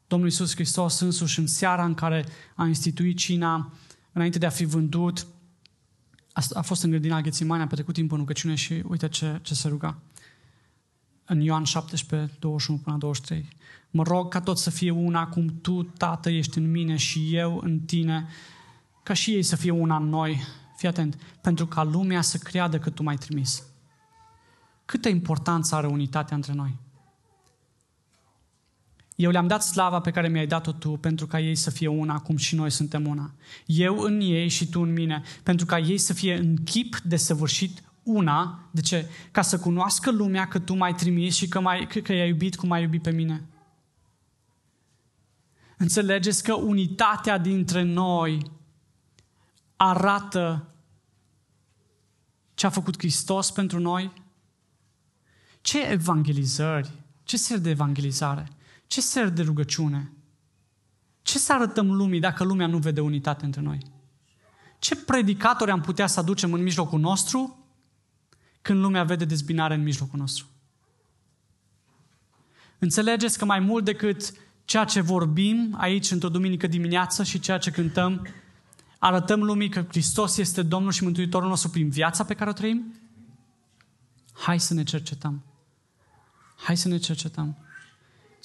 [0.07, 3.73] Domnul Iisus Hristos însuși în seara în care a instituit cina,
[4.12, 5.27] înainte de a fi vândut,
[6.53, 9.69] a, fost în grădina Ghețimani, a petrecut timp în rugăciune și uite ce, ce se
[9.69, 9.99] ruga.
[11.25, 13.49] În Ioan 17, 21 până 23.
[13.91, 17.61] Mă rog ca tot să fie una cum Tu, Tată, ești în mine și eu
[17.65, 18.27] în Tine,
[19.03, 20.41] ca și ei să fie una în noi.
[20.77, 23.62] Fii atent, pentru ca lumea să creadă că Tu m-ai trimis.
[24.85, 26.77] Câtă importanță are unitatea între noi?
[29.17, 32.19] Eu le-am dat slava pe care mi-ai dat-o tu pentru ca ei să fie una,
[32.19, 33.35] cum și noi suntem una.
[33.67, 37.17] Eu în ei și tu în mine, pentru ca ei să fie în chip de
[37.17, 38.69] săvârșit una.
[38.71, 39.09] De ce?
[39.31, 42.57] Ca să cunoască lumea că tu m-ai trimis și că, m-ai, că, că i-ai iubit
[42.57, 43.47] cum ai iubit pe mine.
[45.79, 48.51] Înțelegeți că unitatea dintre noi
[49.77, 50.71] arată
[52.55, 54.12] ce a făcut Hristos pentru noi?
[55.61, 56.91] Ce evangelizări?
[57.23, 58.49] Ce ser de evangelizare?
[58.87, 60.12] Ce ser de rugăciune?
[61.23, 63.79] Ce să arătăm lumii dacă lumea nu vede unitate între noi?
[64.79, 67.67] Ce predicatori am putea să aducem în mijlocul nostru
[68.62, 70.47] când lumea vede dezbinare în mijlocul nostru?
[72.79, 74.33] Înțelegeți că mai mult decât
[74.65, 78.27] ceea ce vorbim aici într-o duminică dimineață și ceea ce cântăm,
[78.99, 82.95] arătăm lumii că Hristos este Domnul și Mântuitorul nostru prin viața pe care o trăim?
[84.33, 85.43] Hai să ne cercetăm.
[86.57, 87.57] Hai să ne cercetăm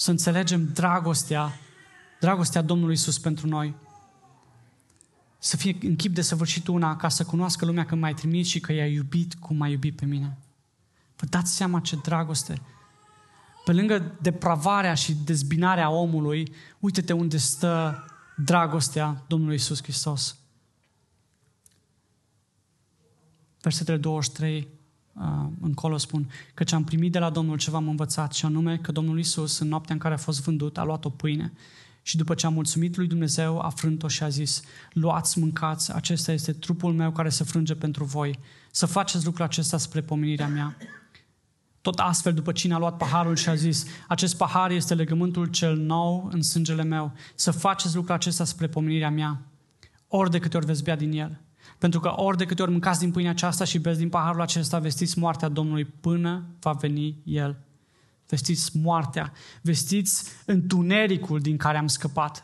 [0.01, 1.59] să înțelegem dragostea,
[2.19, 3.75] dragostea Domnului Isus pentru noi.
[5.39, 8.59] Să fie în chip de săvârșit una, ca să cunoască lumea că m-ai trimis și
[8.59, 10.37] că i-a iubit cum m-ai iubit pe mine.
[11.15, 12.61] Vă dați seama ce dragoste.
[13.65, 18.05] Pe lângă depravarea și dezbinarea omului, uite-te unde stă
[18.37, 20.37] dragostea Domnului Isus Hristos.
[23.61, 24.67] Versetele 23
[25.13, 25.23] uh,
[25.61, 28.91] încolo spun că ce am primit de la Domnul ce v-am învățat și anume că
[28.91, 31.53] Domnul Isus în noaptea în care a fost vândut a luat o pâine
[32.01, 34.61] și după ce a mulțumit lui Dumnezeu a frânt-o și a zis
[34.93, 38.39] luați, mâncați, acesta este trupul meu care se frânge pentru voi.
[38.71, 40.77] Să faceți lucrul acesta spre pomenirea mea.
[41.81, 45.77] Tot astfel, după cine a luat paharul și a zis, acest pahar este legământul cel
[45.77, 47.13] nou în sângele meu.
[47.35, 49.41] Să faceți lucrul acesta spre pomenirea mea.
[50.07, 51.41] Ori de câte ori veți bea din el.
[51.81, 54.79] Pentru că ori de câte ori mâncați din pâinea aceasta și beți din paharul acesta,
[54.79, 57.57] vestiți moartea Domnului până va veni El.
[58.27, 62.43] Vestiți moartea, vestiți întunericul din care am scăpat.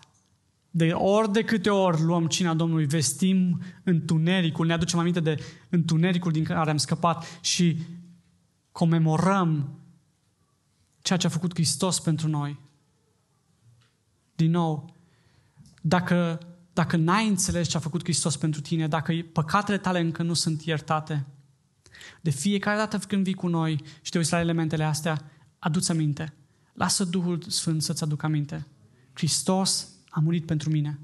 [0.70, 6.32] De ori de câte ori luăm cina Domnului, vestim întunericul, ne aducem aminte de întunericul
[6.32, 7.78] din care am scăpat și
[8.72, 9.80] comemorăm
[11.02, 12.60] ceea ce a făcut Hristos pentru noi.
[14.36, 14.96] Din nou,
[15.82, 16.40] dacă
[16.78, 20.62] dacă n-ai înțeles ce a făcut Hristos pentru tine, dacă păcatele tale încă nu sunt
[20.62, 21.26] iertate,
[22.22, 26.34] de fiecare dată când vii cu noi și te uiți la elementele astea, adu-ți aminte.
[26.74, 28.68] Lasă Duhul Sfânt să-ți aducă aminte.
[29.14, 31.00] Hristos a murit pentru mine.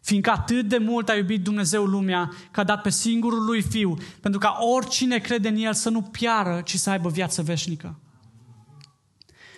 [0.00, 3.96] Fiindcă atât de mult a iubit Dumnezeu lumea că a dat pe singurul lui Fiu,
[4.20, 7.98] pentru ca oricine crede în El să nu piară, ci să aibă viață veșnică.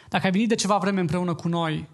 [0.08, 1.88] Dacă ai venit de ceva vreme împreună cu noi,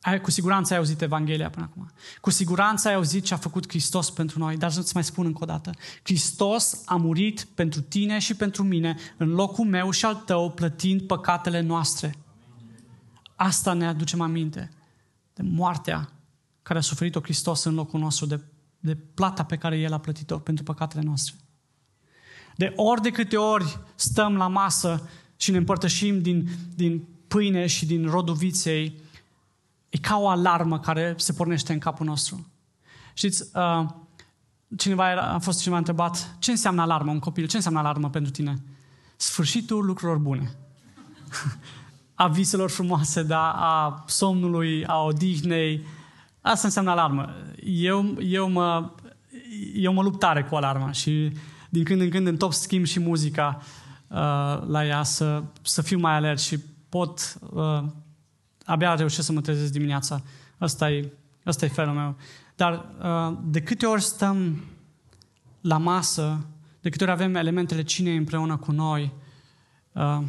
[0.00, 1.90] ai, cu siguranță ai auzit Evanghelia până acum.
[2.20, 5.42] Cu siguranță ai auzit ce a făcut Hristos pentru noi, dar să-ți mai spun încă
[5.42, 5.70] o dată.
[6.02, 11.02] Hristos a murit pentru tine și pentru mine în locul meu și al tău, plătind
[11.02, 12.14] păcatele noastre.
[13.36, 14.70] Asta ne aducem aminte
[15.34, 16.12] de moartea
[16.62, 18.40] care a suferit-o Hristos în locul nostru, de,
[18.78, 21.34] de plata pe care El a plătit-o pentru păcatele noastre.
[22.56, 27.86] De ori de câte ori stăm la masă și ne împărtășim din, din pâine și
[27.86, 29.00] din rodul viței,
[29.88, 32.46] E ca o alarmă care se pornește în capul nostru.
[33.14, 33.86] Știți, uh,
[34.76, 38.30] cineva era, a fost cineva întrebat, ce înseamnă alarmă, un copil, ce înseamnă alarmă pentru
[38.30, 38.54] tine?
[39.16, 40.56] Sfârșitul lucrurilor bune.
[42.14, 45.84] a viselor frumoase, da, a somnului, a odihnei,
[46.40, 47.34] Asta înseamnă alarmă.
[47.64, 48.90] Eu, eu, mă,
[49.74, 51.32] eu mă lupt tare cu alarma și
[51.68, 53.58] din când în când în top schimb și muzica
[54.08, 54.16] uh,
[54.66, 57.82] la ea să, să fiu mai alert și pot, uh,
[58.68, 60.22] abia reușesc să mă trezesc dimineața.
[60.58, 61.12] Asta e,
[61.44, 62.16] asta e felul meu.
[62.56, 64.64] Dar uh, de câte ori stăm
[65.60, 66.46] la masă,
[66.80, 69.02] de câte ori avem elementele cinei împreună cu noi,
[69.92, 70.22] uh,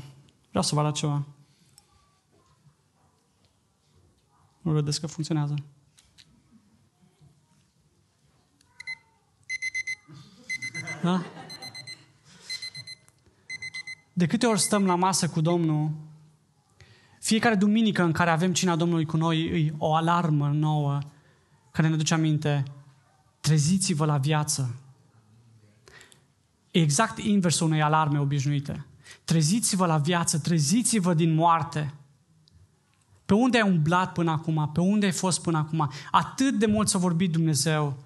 [0.50, 1.26] vreau să vă arăt ceva.
[4.62, 5.56] Nu vedeți că funcționează.
[11.02, 11.24] Da?
[14.14, 15.92] De câte ori stăm la masă cu Domnul,
[17.20, 21.00] fiecare duminică în care avem cina Domnului cu noi, e o alarmă nouă
[21.72, 22.64] care ne duce aminte,
[23.40, 24.76] treziți-vă la viață.
[26.72, 28.86] E exact inversul unei alarme obișnuite.
[29.24, 31.94] Treziți-vă la viață, treziți-vă din moarte.
[33.26, 34.70] Pe unde ai umblat până acum?
[34.74, 35.92] Pe unde ai fost până acum?
[36.12, 37.98] Atât de mult s-a vorbit Dumnezeu.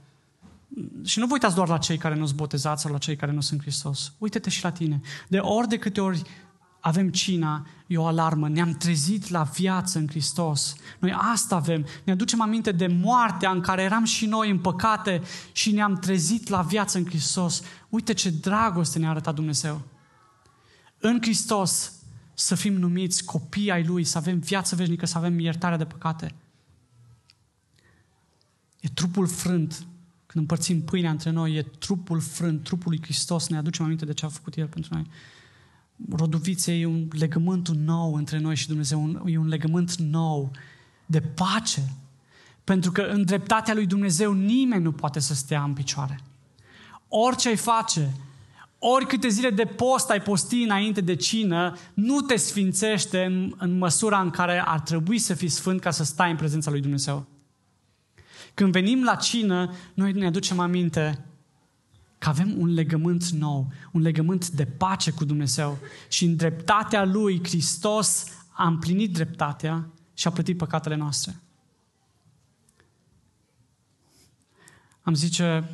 [1.04, 3.32] Și nu vă uitați doar la cei care nu sunt botezați sau la cei care
[3.32, 4.14] nu sunt Hristos.
[4.18, 5.02] Uită-te și la tine.
[5.28, 6.22] De ori de câte ori
[6.86, 8.50] avem cina, e o alarmă.
[8.50, 10.76] Ne-am trezit la viață în Hristos.
[11.00, 11.86] Noi asta avem.
[12.04, 16.48] Ne aducem aminte de moartea în care eram și noi în păcate și ne-am trezit
[16.48, 17.62] la viață în Hristos.
[17.90, 19.82] Uite ce dragoste ne-a arătat Dumnezeu.
[20.98, 21.92] În Hristos
[22.34, 26.36] să fim numiți copii ai Lui, să avem viață veșnică, să avem iertarea de păcate.
[28.80, 29.86] E trupul frânt.
[30.26, 33.48] Când împărțim pâinea între noi, e trupul frânt, trupul lui Hristos.
[33.48, 35.08] Ne aducem aminte de ce a făcut El pentru noi.
[36.10, 40.52] Roduvițe e un legământ nou între noi și Dumnezeu, e un legământ nou
[41.06, 41.82] de pace.
[42.64, 46.20] Pentru că în dreptatea lui Dumnezeu nimeni nu poate să stea în picioare.
[47.08, 48.14] Orice ai face,
[48.80, 54.22] oricâte zile de post ai posti înainte de cină, nu te sfințește în, în măsura
[54.22, 57.26] în care ar trebui să fii sfânt ca să stai în prezența lui Dumnezeu.
[58.54, 61.26] Când venim la cină, noi ne aducem aminte
[62.24, 65.78] că avem un legământ nou, un legământ de pace cu Dumnezeu
[66.10, 71.40] și în dreptatea Lui, Hristos a împlinit dreptatea și a plătit păcatele noastre.
[75.02, 75.70] Am zice,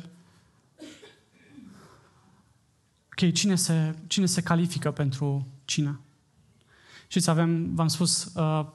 [3.10, 6.00] ok, cine se, cine se califică pentru cină?
[7.08, 8.66] Știți, avem, v-am spus, uh,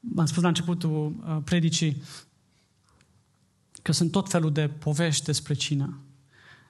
[0.00, 2.02] v-am spus la începutul uh, predicii
[3.82, 5.96] că sunt tot felul de povești despre cină.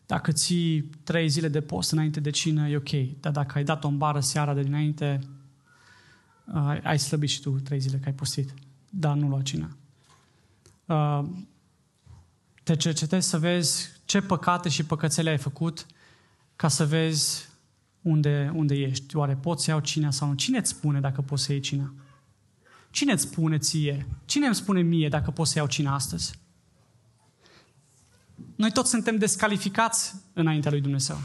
[0.07, 3.21] Dacă ții trei zile de post înainte de cină, e ok.
[3.21, 5.21] Dar dacă ai dat o bară seara de dinainte,
[6.55, 8.55] uh, ai slăbit și tu trei zile că ai postit.
[8.91, 9.77] Dar nu lua cină.
[10.87, 11.23] Uh,
[12.63, 15.87] te cercetezi să vezi ce păcate și păcățele ai făcut
[16.57, 17.49] ca să vezi
[18.03, 19.17] unde, unde ești.
[19.17, 20.35] Oare poți să iau cina sau nu?
[20.35, 21.95] Cine îți spune dacă poți să iei cina?
[22.91, 24.07] Cine îți spune ție?
[24.25, 26.39] Cine îmi spune mie dacă poți să iau cina astăzi?
[28.57, 31.19] Noi toți suntem descalificați înaintea lui Dumnezeu.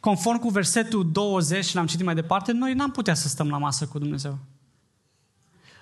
[0.00, 3.86] Conform cu versetul 20, l-am citit mai departe, noi n-am putea să stăm la masă
[3.86, 4.38] cu Dumnezeu.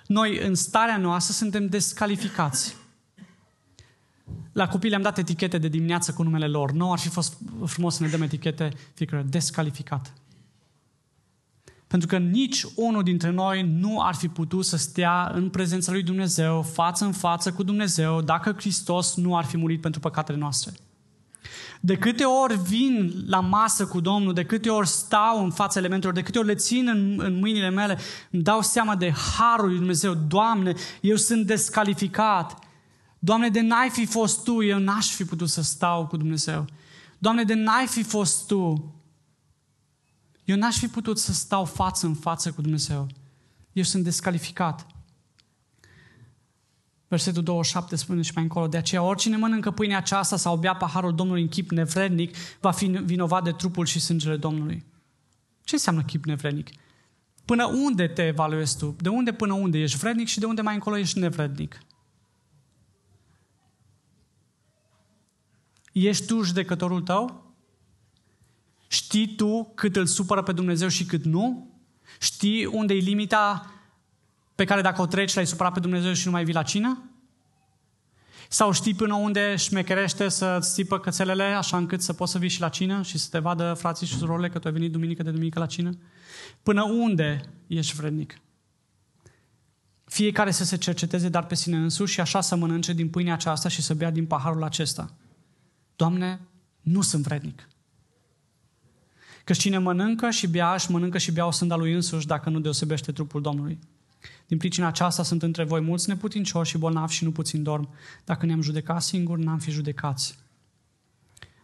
[0.07, 2.77] Noi, în starea noastră, suntem descalificați.
[4.53, 6.73] La copii le-am dat etichete de dimineață cu numele lor.
[6.73, 10.13] Nu ar fi fost frumos să ne dăm etichete fiecare descalificat.
[11.91, 16.03] Pentru că nici unul dintre noi nu ar fi putut să stea în prezența lui
[16.03, 20.73] Dumnezeu, față în față cu Dumnezeu, dacă Hristos nu ar fi murit pentru păcatele noastre.
[21.81, 26.15] De câte ori vin la masă cu Domnul, de câte ori stau în fața elementelor,
[26.15, 27.99] de câte ori le țin în, în mâinile mele,
[28.31, 30.15] îmi dau seama de harul lui Dumnezeu.
[30.15, 32.59] Doamne, eu sunt descalificat.
[33.19, 36.65] Doamne, de n-ai fi fost Tu, eu n-aș fi putut să stau cu Dumnezeu.
[37.19, 38.95] Doamne, de n-ai fi fost Tu,
[40.51, 43.07] eu n-aș fi putut să stau față în față cu Dumnezeu.
[43.73, 44.87] Eu sunt descalificat.
[47.09, 51.15] Versetul 27 spune și mai încolo, de aceea oricine mănâncă pâinea aceasta sau bea paharul
[51.15, 54.85] Domnului în chip nevrednic, va fi vinovat de trupul și sângele Domnului.
[55.65, 56.69] Ce înseamnă chip nevrednic?
[57.45, 58.97] Până unde te evaluezi tu?
[58.99, 61.83] De unde până unde ești vrednic și de unde mai încolo ești nevrednic?
[65.93, 67.50] Ești tu judecătorul tău?
[68.93, 71.71] Știi tu cât îl supără pe Dumnezeu și cât nu?
[72.21, 73.73] Știi unde e limita
[74.55, 77.11] pe care dacă o treci l-ai supărat pe Dumnezeu și nu mai vii la cină?
[78.49, 82.61] Sau știi până unde șmecherește să-ți țipă cățelele așa încât să poți să vii și
[82.61, 85.31] la cină și să te vadă frații și surorile că tu ai venit duminică de
[85.31, 85.91] duminică la cină?
[86.63, 88.41] Până unde ești vrednic?
[90.05, 93.69] Fiecare să se cerceteze dar pe sine însuși și așa să mănânce din pâinea aceasta
[93.69, 95.15] și să bea din paharul acesta.
[95.97, 96.41] Doamne,
[96.81, 97.69] nu sunt vrednic.
[99.51, 102.61] Că cine mănâncă și bea, și mănâncă și bea o sânda lui însuși dacă nu
[102.61, 103.79] deosebește trupul Domnului.
[104.47, 107.89] Din pricina aceasta sunt între voi mulți neputincioși și bolnavi și nu puțin dorm.
[108.25, 110.39] Dacă ne-am judecat singuri, n-am fi judecați.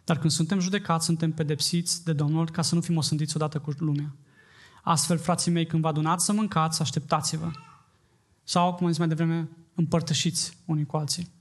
[0.03, 3.73] Dar când suntem judecați, suntem pedepsiți de Domnul ca să nu fim osândiți odată cu
[3.77, 4.15] lumea.
[4.83, 7.51] Astfel, frații mei, când vă adunați să mâncați, așteptați-vă.
[8.43, 11.31] Sau, cum am zis mai devreme, împărtășiți unii cu alții.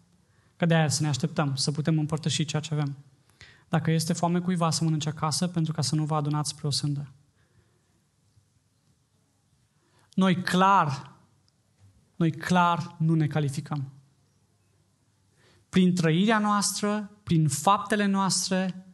[0.56, 2.96] Că de aia să ne așteptăm, să putem împărtăși ceea ce avem.
[3.68, 6.70] Dacă este foame cuiva să mănânce acasă, pentru ca să nu vă adunați spre o
[6.70, 7.12] sândă.
[10.14, 11.12] Noi clar,
[12.16, 13.92] noi clar nu ne calificăm.
[15.68, 18.86] Prin trăirea noastră, prin faptele noastre,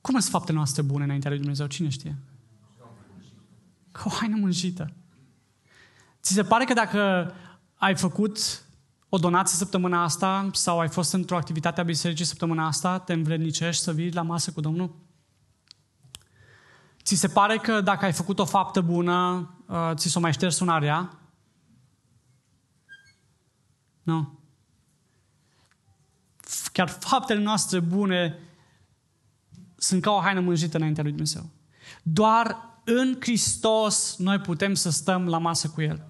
[0.00, 1.66] cum sunt faptele noastre bune înaintea lui Dumnezeu?
[1.66, 2.16] Cine știe?
[3.92, 4.92] Ca o haină mânjită.
[6.22, 7.32] Ți se pare că dacă
[7.74, 8.65] ai făcut
[9.08, 13.82] o donație săptămâna asta sau ai fost într-o activitate a bisericii săptămâna asta, te învrednicești
[13.82, 14.94] să vii la masă cu Domnul?
[17.02, 20.60] Ți se pare că dacă ai făcut o faptă bună, uh, ți s-o mai șters
[20.60, 21.18] una rea?
[24.02, 24.38] Nu.
[26.72, 28.38] Chiar faptele noastre bune
[29.76, 31.50] sunt ca o haină mânjită înaintea lui Dumnezeu.
[32.02, 36.06] Doar în Hristos noi putem să stăm la masă cu El.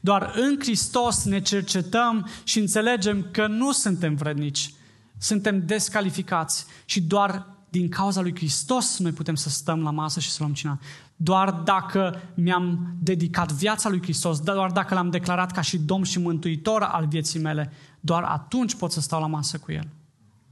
[0.00, 4.74] Doar în Hristos ne cercetăm și înțelegem că nu suntem vrednici,
[5.18, 10.30] suntem descalificați și doar din cauza lui Hristos noi putem să stăm la masă și
[10.30, 10.78] să luăm cina.
[11.16, 16.18] Doar dacă mi-am dedicat viața lui Hristos, doar dacă l-am declarat ca și Domn și
[16.18, 19.88] Mântuitor al vieții mele, doar atunci pot să stau la masă cu El.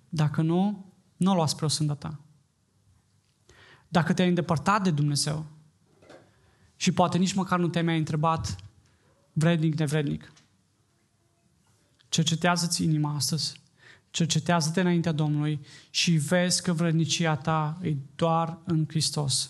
[0.08, 0.84] Dacă nu,
[1.16, 2.18] nu o lua spre o sândă ta.
[3.88, 5.44] Dacă te-ai îndepărtat de Dumnezeu
[6.76, 8.56] și poate nici măcar nu te-ai mai întrebat
[9.32, 10.32] vrednic, nevrednic.
[12.08, 13.60] Cercetează-ți inima astăzi.
[14.10, 15.60] Cercetează-te înaintea Domnului
[15.90, 19.48] și vezi că vrednicia ta e doar în Hristos.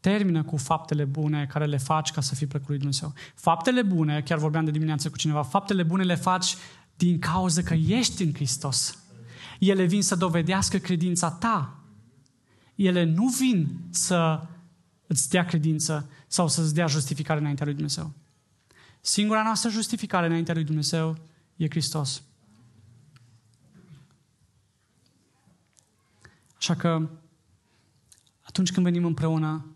[0.00, 3.14] Termină cu faptele bune care le faci ca să fii plăcut lui Dumnezeu.
[3.34, 6.54] Faptele bune, chiar vorbeam de dimineață cu cineva, faptele bune le faci
[6.96, 8.98] din cauza că ești în Hristos.
[9.58, 11.80] Ele vin să dovedească credința ta.
[12.74, 14.46] Ele nu vin să
[15.06, 18.12] îți dea credință sau să îți dea justificare înaintea lui Dumnezeu.
[19.06, 21.18] Singura noastră justificare înaintea lui Dumnezeu
[21.56, 22.22] e Hristos.
[26.56, 27.08] Așa că
[28.42, 29.66] atunci când venim împreună,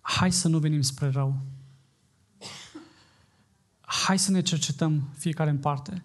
[0.00, 1.40] hai să nu venim spre rău.
[3.80, 6.04] Hai să ne cercetăm fiecare în parte.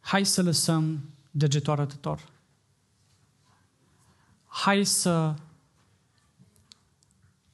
[0.00, 2.28] Hai să lăsăm degetul arătător.
[4.46, 5.34] Hai să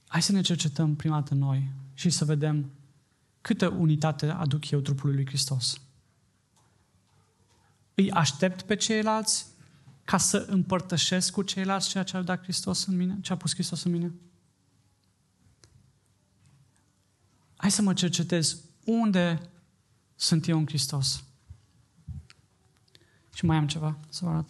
[0.07, 2.71] hai să ne cercetăm prima dată noi și să vedem
[3.49, 5.81] câtă unitate aduc eu trupului lui Hristos.
[7.95, 9.47] Îi aștept pe ceilalți
[10.05, 13.53] ca să împărtășesc cu ceilalți ceea ce a dat Hristos în mine, ce a pus
[13.53, 14.13] Hristos în mine?
[17.57, 19.51] Hai să mă cercetez unde
[20.17, 21.25] sunt eu în Hristos.
[23.35, 24.49] Și mai am ceva să vă arăt.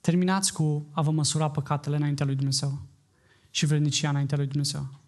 [0.00, 2.90] Terminați cu a vă măsura păcatele înaintea lui Dumnezeu
[3.52, 5.00] și vrednicia înaintea lui Dumnezeu.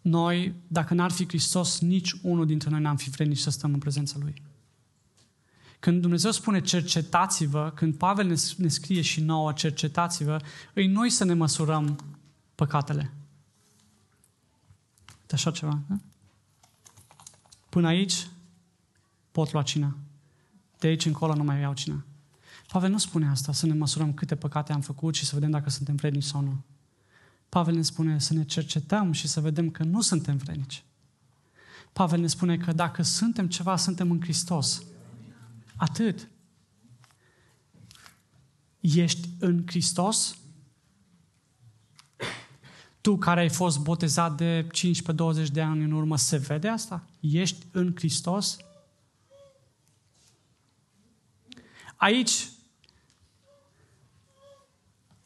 [0.00, 3.78] Noi, dacă n-ar fi Hristos, nici unul dintre noi n-am fi vrednici să stăm în
[3.78, 4.42] prezența Lui.
[5.78, 10.40] Când Dumnezeu spune cercetați-vă, când Pavel ne, ne scrie și nouă cercetați-vă,
[10.74, 11.98] îi noi să ne măsurăm
[12.54, 13.12] păcatele.
[15.26, 15.80] De așa ceva.
[15.88, 15.96] Da?
[17.68, 18.26] Până aici
[19.32, 19.96] pot lua cina.
[20.78, 22.04] De aici încolo nu mai iau cina.
[22.68, 25.70] Pavel nu spune asta, să ne măsurăm câte păcate am făcut și să vedem dacă
[25.70, 26.62] suntem vrednici sau nu.
[27.54, 30.84] Pavel ne spune să ne cercetăm și să vedem că nu suntem vrednici.
[31.92, 34.82] Pavel ne spune că dacă suntem ceva, suntem în Hristos.
[35.76, 36.28] Atât.
[38.80, 40.38] Ești în Hristos?
[43.00, 44.66] Tu care ai fost botezat de
[45.46, 47.06] 15-20 de ani în urmă, se vede asta?
[47.20, 48.56] Ești în Hristos?
[51.96, 52.48] Aici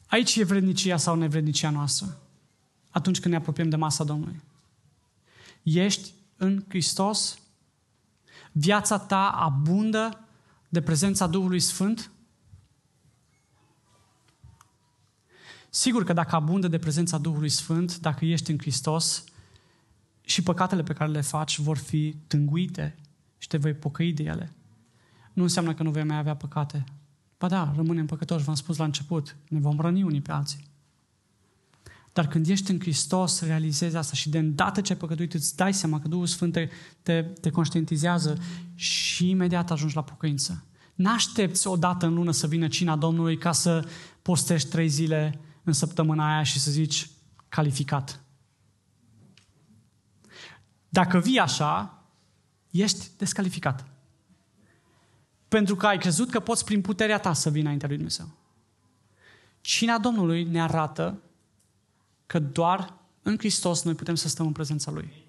[0.09, 2.17] Aici e vrednicia sau nevrednicia noastră.
[2.89, 4.41] Atunci când ne apropiem de masa Domnului.
[5.63, 7.39] Ești în Hristos?
[8.51, 10.27] Viața ta abundă
[10.69, 12.11] de prezența Duhului Sfânt?
[15.69, 19.23] Sigur că dacă abundă de prezența Duhului Sfânt, dacă ești în Hristos,
[20.21, 22.95] și păcatele pe care le faci vor fi tânguite
[23.37, 24.53] și te vei pocăi de ele.
[25.33, 26.83] Nu înseamnă că nu vei mai avea păcate.
[27.39, 29.35] Ba da, rămânem păcătoși, v-am spus la început.
[29.49, 30.67] Ne vom răni unii pe alții.
[32.13, 35.73] Dar când ești în Hristos, realizezi asta și de îndată ce ai păcătuit, îți dai
[35.73, 36.69] seama că Duhul Sfânt te,
[37.01, 38.37] te, te conștientizează
[38.75, 40.63] și imediat ajungi la pocăință.
[40.95, 43.87] N-aștepți o dată în lună să vină cina Domnului ca să
[44.21, 47.09] postești trei zile în săptămâna aia și să zici
[47.49, 48.23] calificat.
[50.89, 52.03] Dacă vii așa,
[52.71, 53.98] ești descalificat.
[55.49, 58.29] Pentru că ai crezut că poți prin puterea ta să vii înaintea lui Dumnezeu.
[59.61, 61.21] Cina Domnului ne arată
[62.25, 65.27] că doar în Hristos noi putem să stăm în prezența Lui.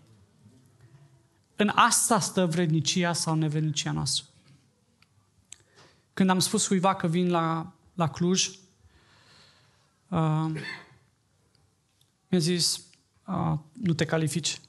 [1.57, 4.25] În asta stă vrednicia sau nevrednicia noastră.
[6.15, 8.49] Când am spus cuiva că vin la, la Cluj,
[10.09, 10.51] uh,
[12.29, 12.85] mi-a zis,
[13.27, 14.61] uh, nu te califici.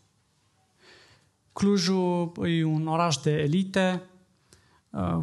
[1.53, 4.10] Clujul e un oraș de elite, uh,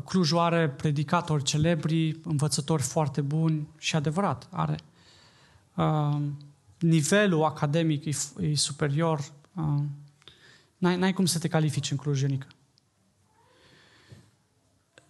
[0.04, 4.78] Clujul are predicatori celebri, învățători foarte buni și adevărat, are.
[5.74, 6.22] Uh,
[6.78, 8.10] nivelul academic e,
[8.40, 9.32] e superior.
[9.54, 9.82] Uh,
[10.78, 12.46] n-ai, n-ai cum să te califici în Cluj, Ionică.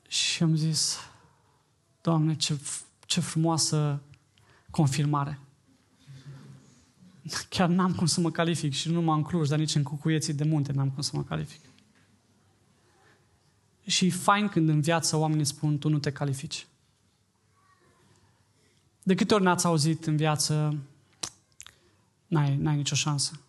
[0.08, 0.98] Și am zis,
[2.00, 2.60] Doamne, ce,
[3.06, 4.02] ce frumoasă
[4.70, 5.38] confirmare.
[7.48, 10.34] Chiar n-am cum să mă calific și nu numai în Cluj, dar nici în cucuieții
[10.34, 11.67] de munte n-am cum să mă calific.
[13.88, 16.66] Și e fain când în viață oamenii spun, tu nu te califici.
[19.02, 20.78] De câte ori n-ați auzit în viață,
[22.26, 23.40] n-ai, n-ai nicio șansă.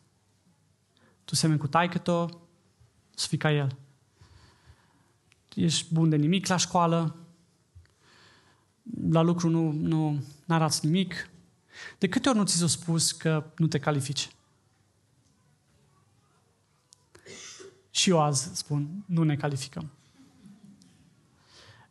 [1.25, 2.29] Tu semeni cu taică
[3.15, 3.77] să fii ca el.
[5.55, 7.15] Ești bun de nimic la școală,
[9.09, 11.29] la lucru nu, nu arăți nimic.
[11.97, 14.29] De câte ori nu ți s-a spus că nu te califici?
[17.89, 19.91] Și eu azi spun, nu ne calificăm.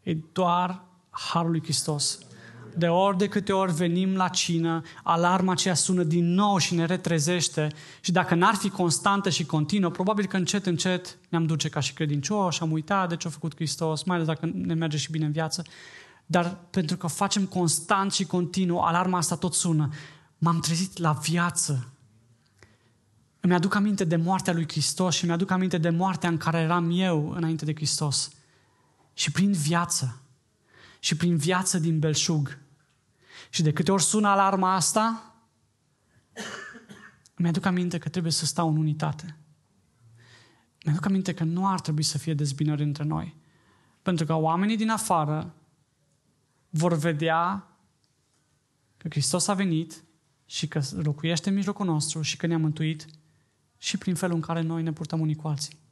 [0.03, 2.19] E doar Harul lui Hristos.
[2.77, 6.85] De ori de câte ori venim la cină, alarma aceea sună din nou și ne
[6.85, 11.81] retrezește și dacă n-ar fi constantă și continuă, probabil că încet, încet ne-am duce ca
[11.81, 15.11] și credincioși, am uitat de ce a făcut Hristos, mai ales dacă ne merge și
[15.11, 15.65] bine în viață.
[16.27, 19.89] Dar pentru că facem constant și continuu, alarma asta tot sună.
[20.39, 21.89] M-am trezit la viață.
[23.41, 26.59] Îmi aduc aminte de moartea lui Hristos și îmi aduc aminte de moartea în care
[26.59, 28.31] eram eu înainte de Hristos.
[29.19, 30.21] Și prin viață,
[30.99, 32.59] și prin viață din belșug.
[33.51, 35.35] Și de câte ori sună alarma asta,
[37.35, 39.37] îmi aduc aminte că trebuie să stau în unitate.
[40.85, 43.37] Mi aduc aminte că nu ar trebui să fie dezbinări între noi.
[44.03, 45.55] Pentru că oamenii din afară
[46.71, 47.69] vor vedea
[48.97, 50.05] că Hristos a venit
[50.47, 53.07] și că locuiește în mijlocul nostru și că ne-a mântuit
[53.79, 55.87] și prin felul în care noi ne purtăm unii cu alții.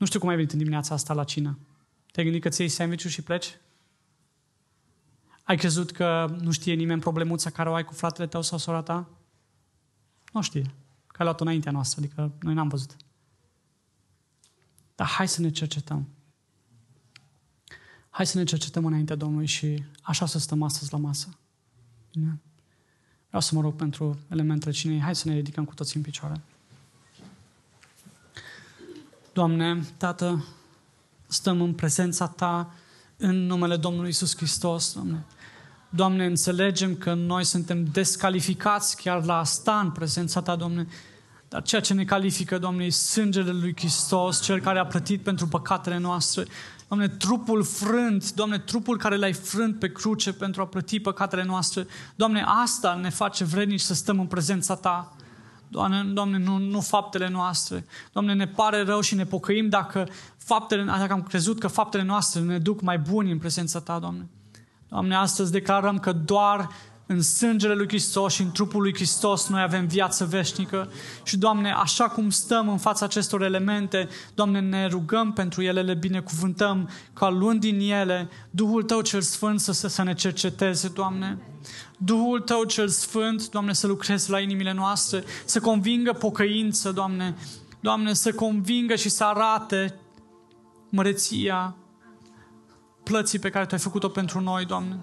[0.00, 1.58] Nu știu cum ai venit în dimineața asta la cină.
[2.12, 3.56] Te-ai gândit că ți iei sandwich și pleci?
[5.42, 8.82] Ai crezut că nu știe nimeni problemuța care o ai cu fratele tău sau sora
[8.82, 9.08] ta?
[10.32, 10.62] Nu știe.
[11.06, 12.96] Că ai luat-o înaintea noastră, adică noi n-am văzut.
[14.94, 16.08] Dar hai să ne cercetăm.
[18.10, 21.38] Hai să ne cercetăm înaintea Domnului și așa să stăm astăzi la masă.
[22.12, 22.40] Bine?
[23.26, 25.00] Vreau să mă rog pentru elementele cinei.
[25.00, 26.40] Hai să ne ridicăm cu toții în picioare.
[29.40, 30.44] Doamne, Tată,
[31.26, 32.72] stăm în prezența Ta,
[33.16, 35.24] în numele Domnului Isus Hristos, Doamne.
[35.88, 40.86] Doamne, înțelegem că noi suntem descalificați chiar la asta în prezența Ta, Doamne.
[41.48, 45.46] Dar ceea ce ne califică, Doamne, e sângele lui Hristos, Cel care a plătit pentru
[45.46, 46.44] păcatele noastre.
[46.88, 51.86] Doamne, trupul frânt, Doamne, trupul care l-ai frânt pe cruce pentru a plăti păcatele noastre.
[52.14, 55.14] Doamne, asta ne face vrednici să stăm în prezența Ta.
[55.70, 57.84] Doamne, Doamne nu, nu faptele noastre.
[58.12, 62.40] Doamne, ne pare rău și ne pocăim dacă, faptele, dacă am crezut că faptele noastre
[62.40, 64.28] ne duc mai buni în prezența Ta, Doamne.
[64.88, 66.68] Doamne, astăzi declarăm că doar
[67.12, 70.90] în sângele lui Hristos și în trupul lui Hristos noi avem viață veșnică.
[71.22, 75.94] Și, Doamne, așa cum stăm în fața acestor elemente, Doamne, ne rugăm pentru ele, le
[75.94, 81.38] binecuvântăm, ca luând din ele Duhul Tău cel Sfânt să, să ne cerceteze, Doamne.
[81.98, 87.36] Duhul Tău cel Sfânt, Doamne, să lucrezi la inimile noastre, să convingă pocăință, Doamne,
[87.80, 89.94] Doamne, să convingă și să arate
[90.88, 91.76] măreția
[93.02, 95.00] plății pe care Tu ai făcut-o pentru noi, Doamne.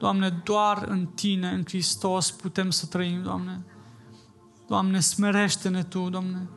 [0.00, 3.64] Doamne, doar în Tine, în Hristos, putem să trăim, Doamne.
[4.68, 6.48] Doamne, smerește-ne Tu, Doamne.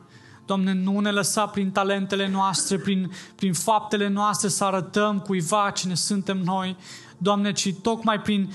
[0.46, 5.94] Doamne, nu ne lăsa prin talentele noastre, prin, prin faptele noastre să arătăm cuiva cine
[5.94, 6.76] suntem noi,
[7.18, 8.52] Doamne, ci tocmai prin,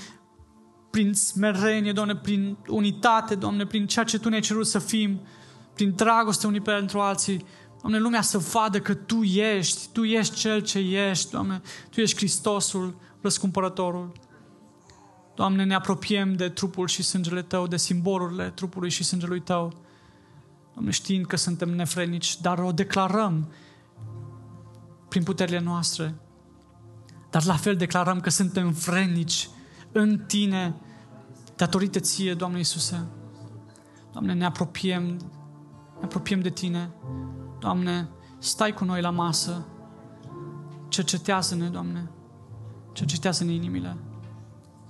[0.90, 5.20] prin smerenie, Doamne, prin unitate, Doamne, prin ceea ce Tu ne-ai cerut să fim,
[5.74, 7.44] prin dragoste unii pentru alții,
[7.80, 11.60] Doamne, lumea să vadă că Tu ești, Tu ești Cel ce ești, Doamne,
[11.90, 14.12] Tu ești Hristosul, răscumpărătorul.
[15.40, 19.72] Doamne, ne apropiem de trupul și sângele Tău, de simbolurile trupului și sângelui Tău.
[20.72, 23.52] Doamne, știind că suntem nefrenici, dar o declarăm
[25.08, 26.14] prin puterile noastre.
[27.30, 29.48] Dar la fel declarăm că suntem vrenici
[29.92, 30.74] în Tine,
[31.56, 33.06] datorită Ție, Doamne Iisuse.
[34.12, 35.02] Doamne, ne apropiem,
[35.98, 36.90] ne apropiem de Tine.
[37.58, 39.66] Doamne, stai cu noi la masă.
[40.88, 42.10] Cercetează-ne, Doamne.
[42.92, 43.96] Cercetează-ne inimile.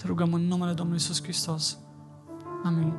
[0.00, 1.78] Te rugăm în numele Domnului Iisus Hristos.
[2.64, 2.94] Amin.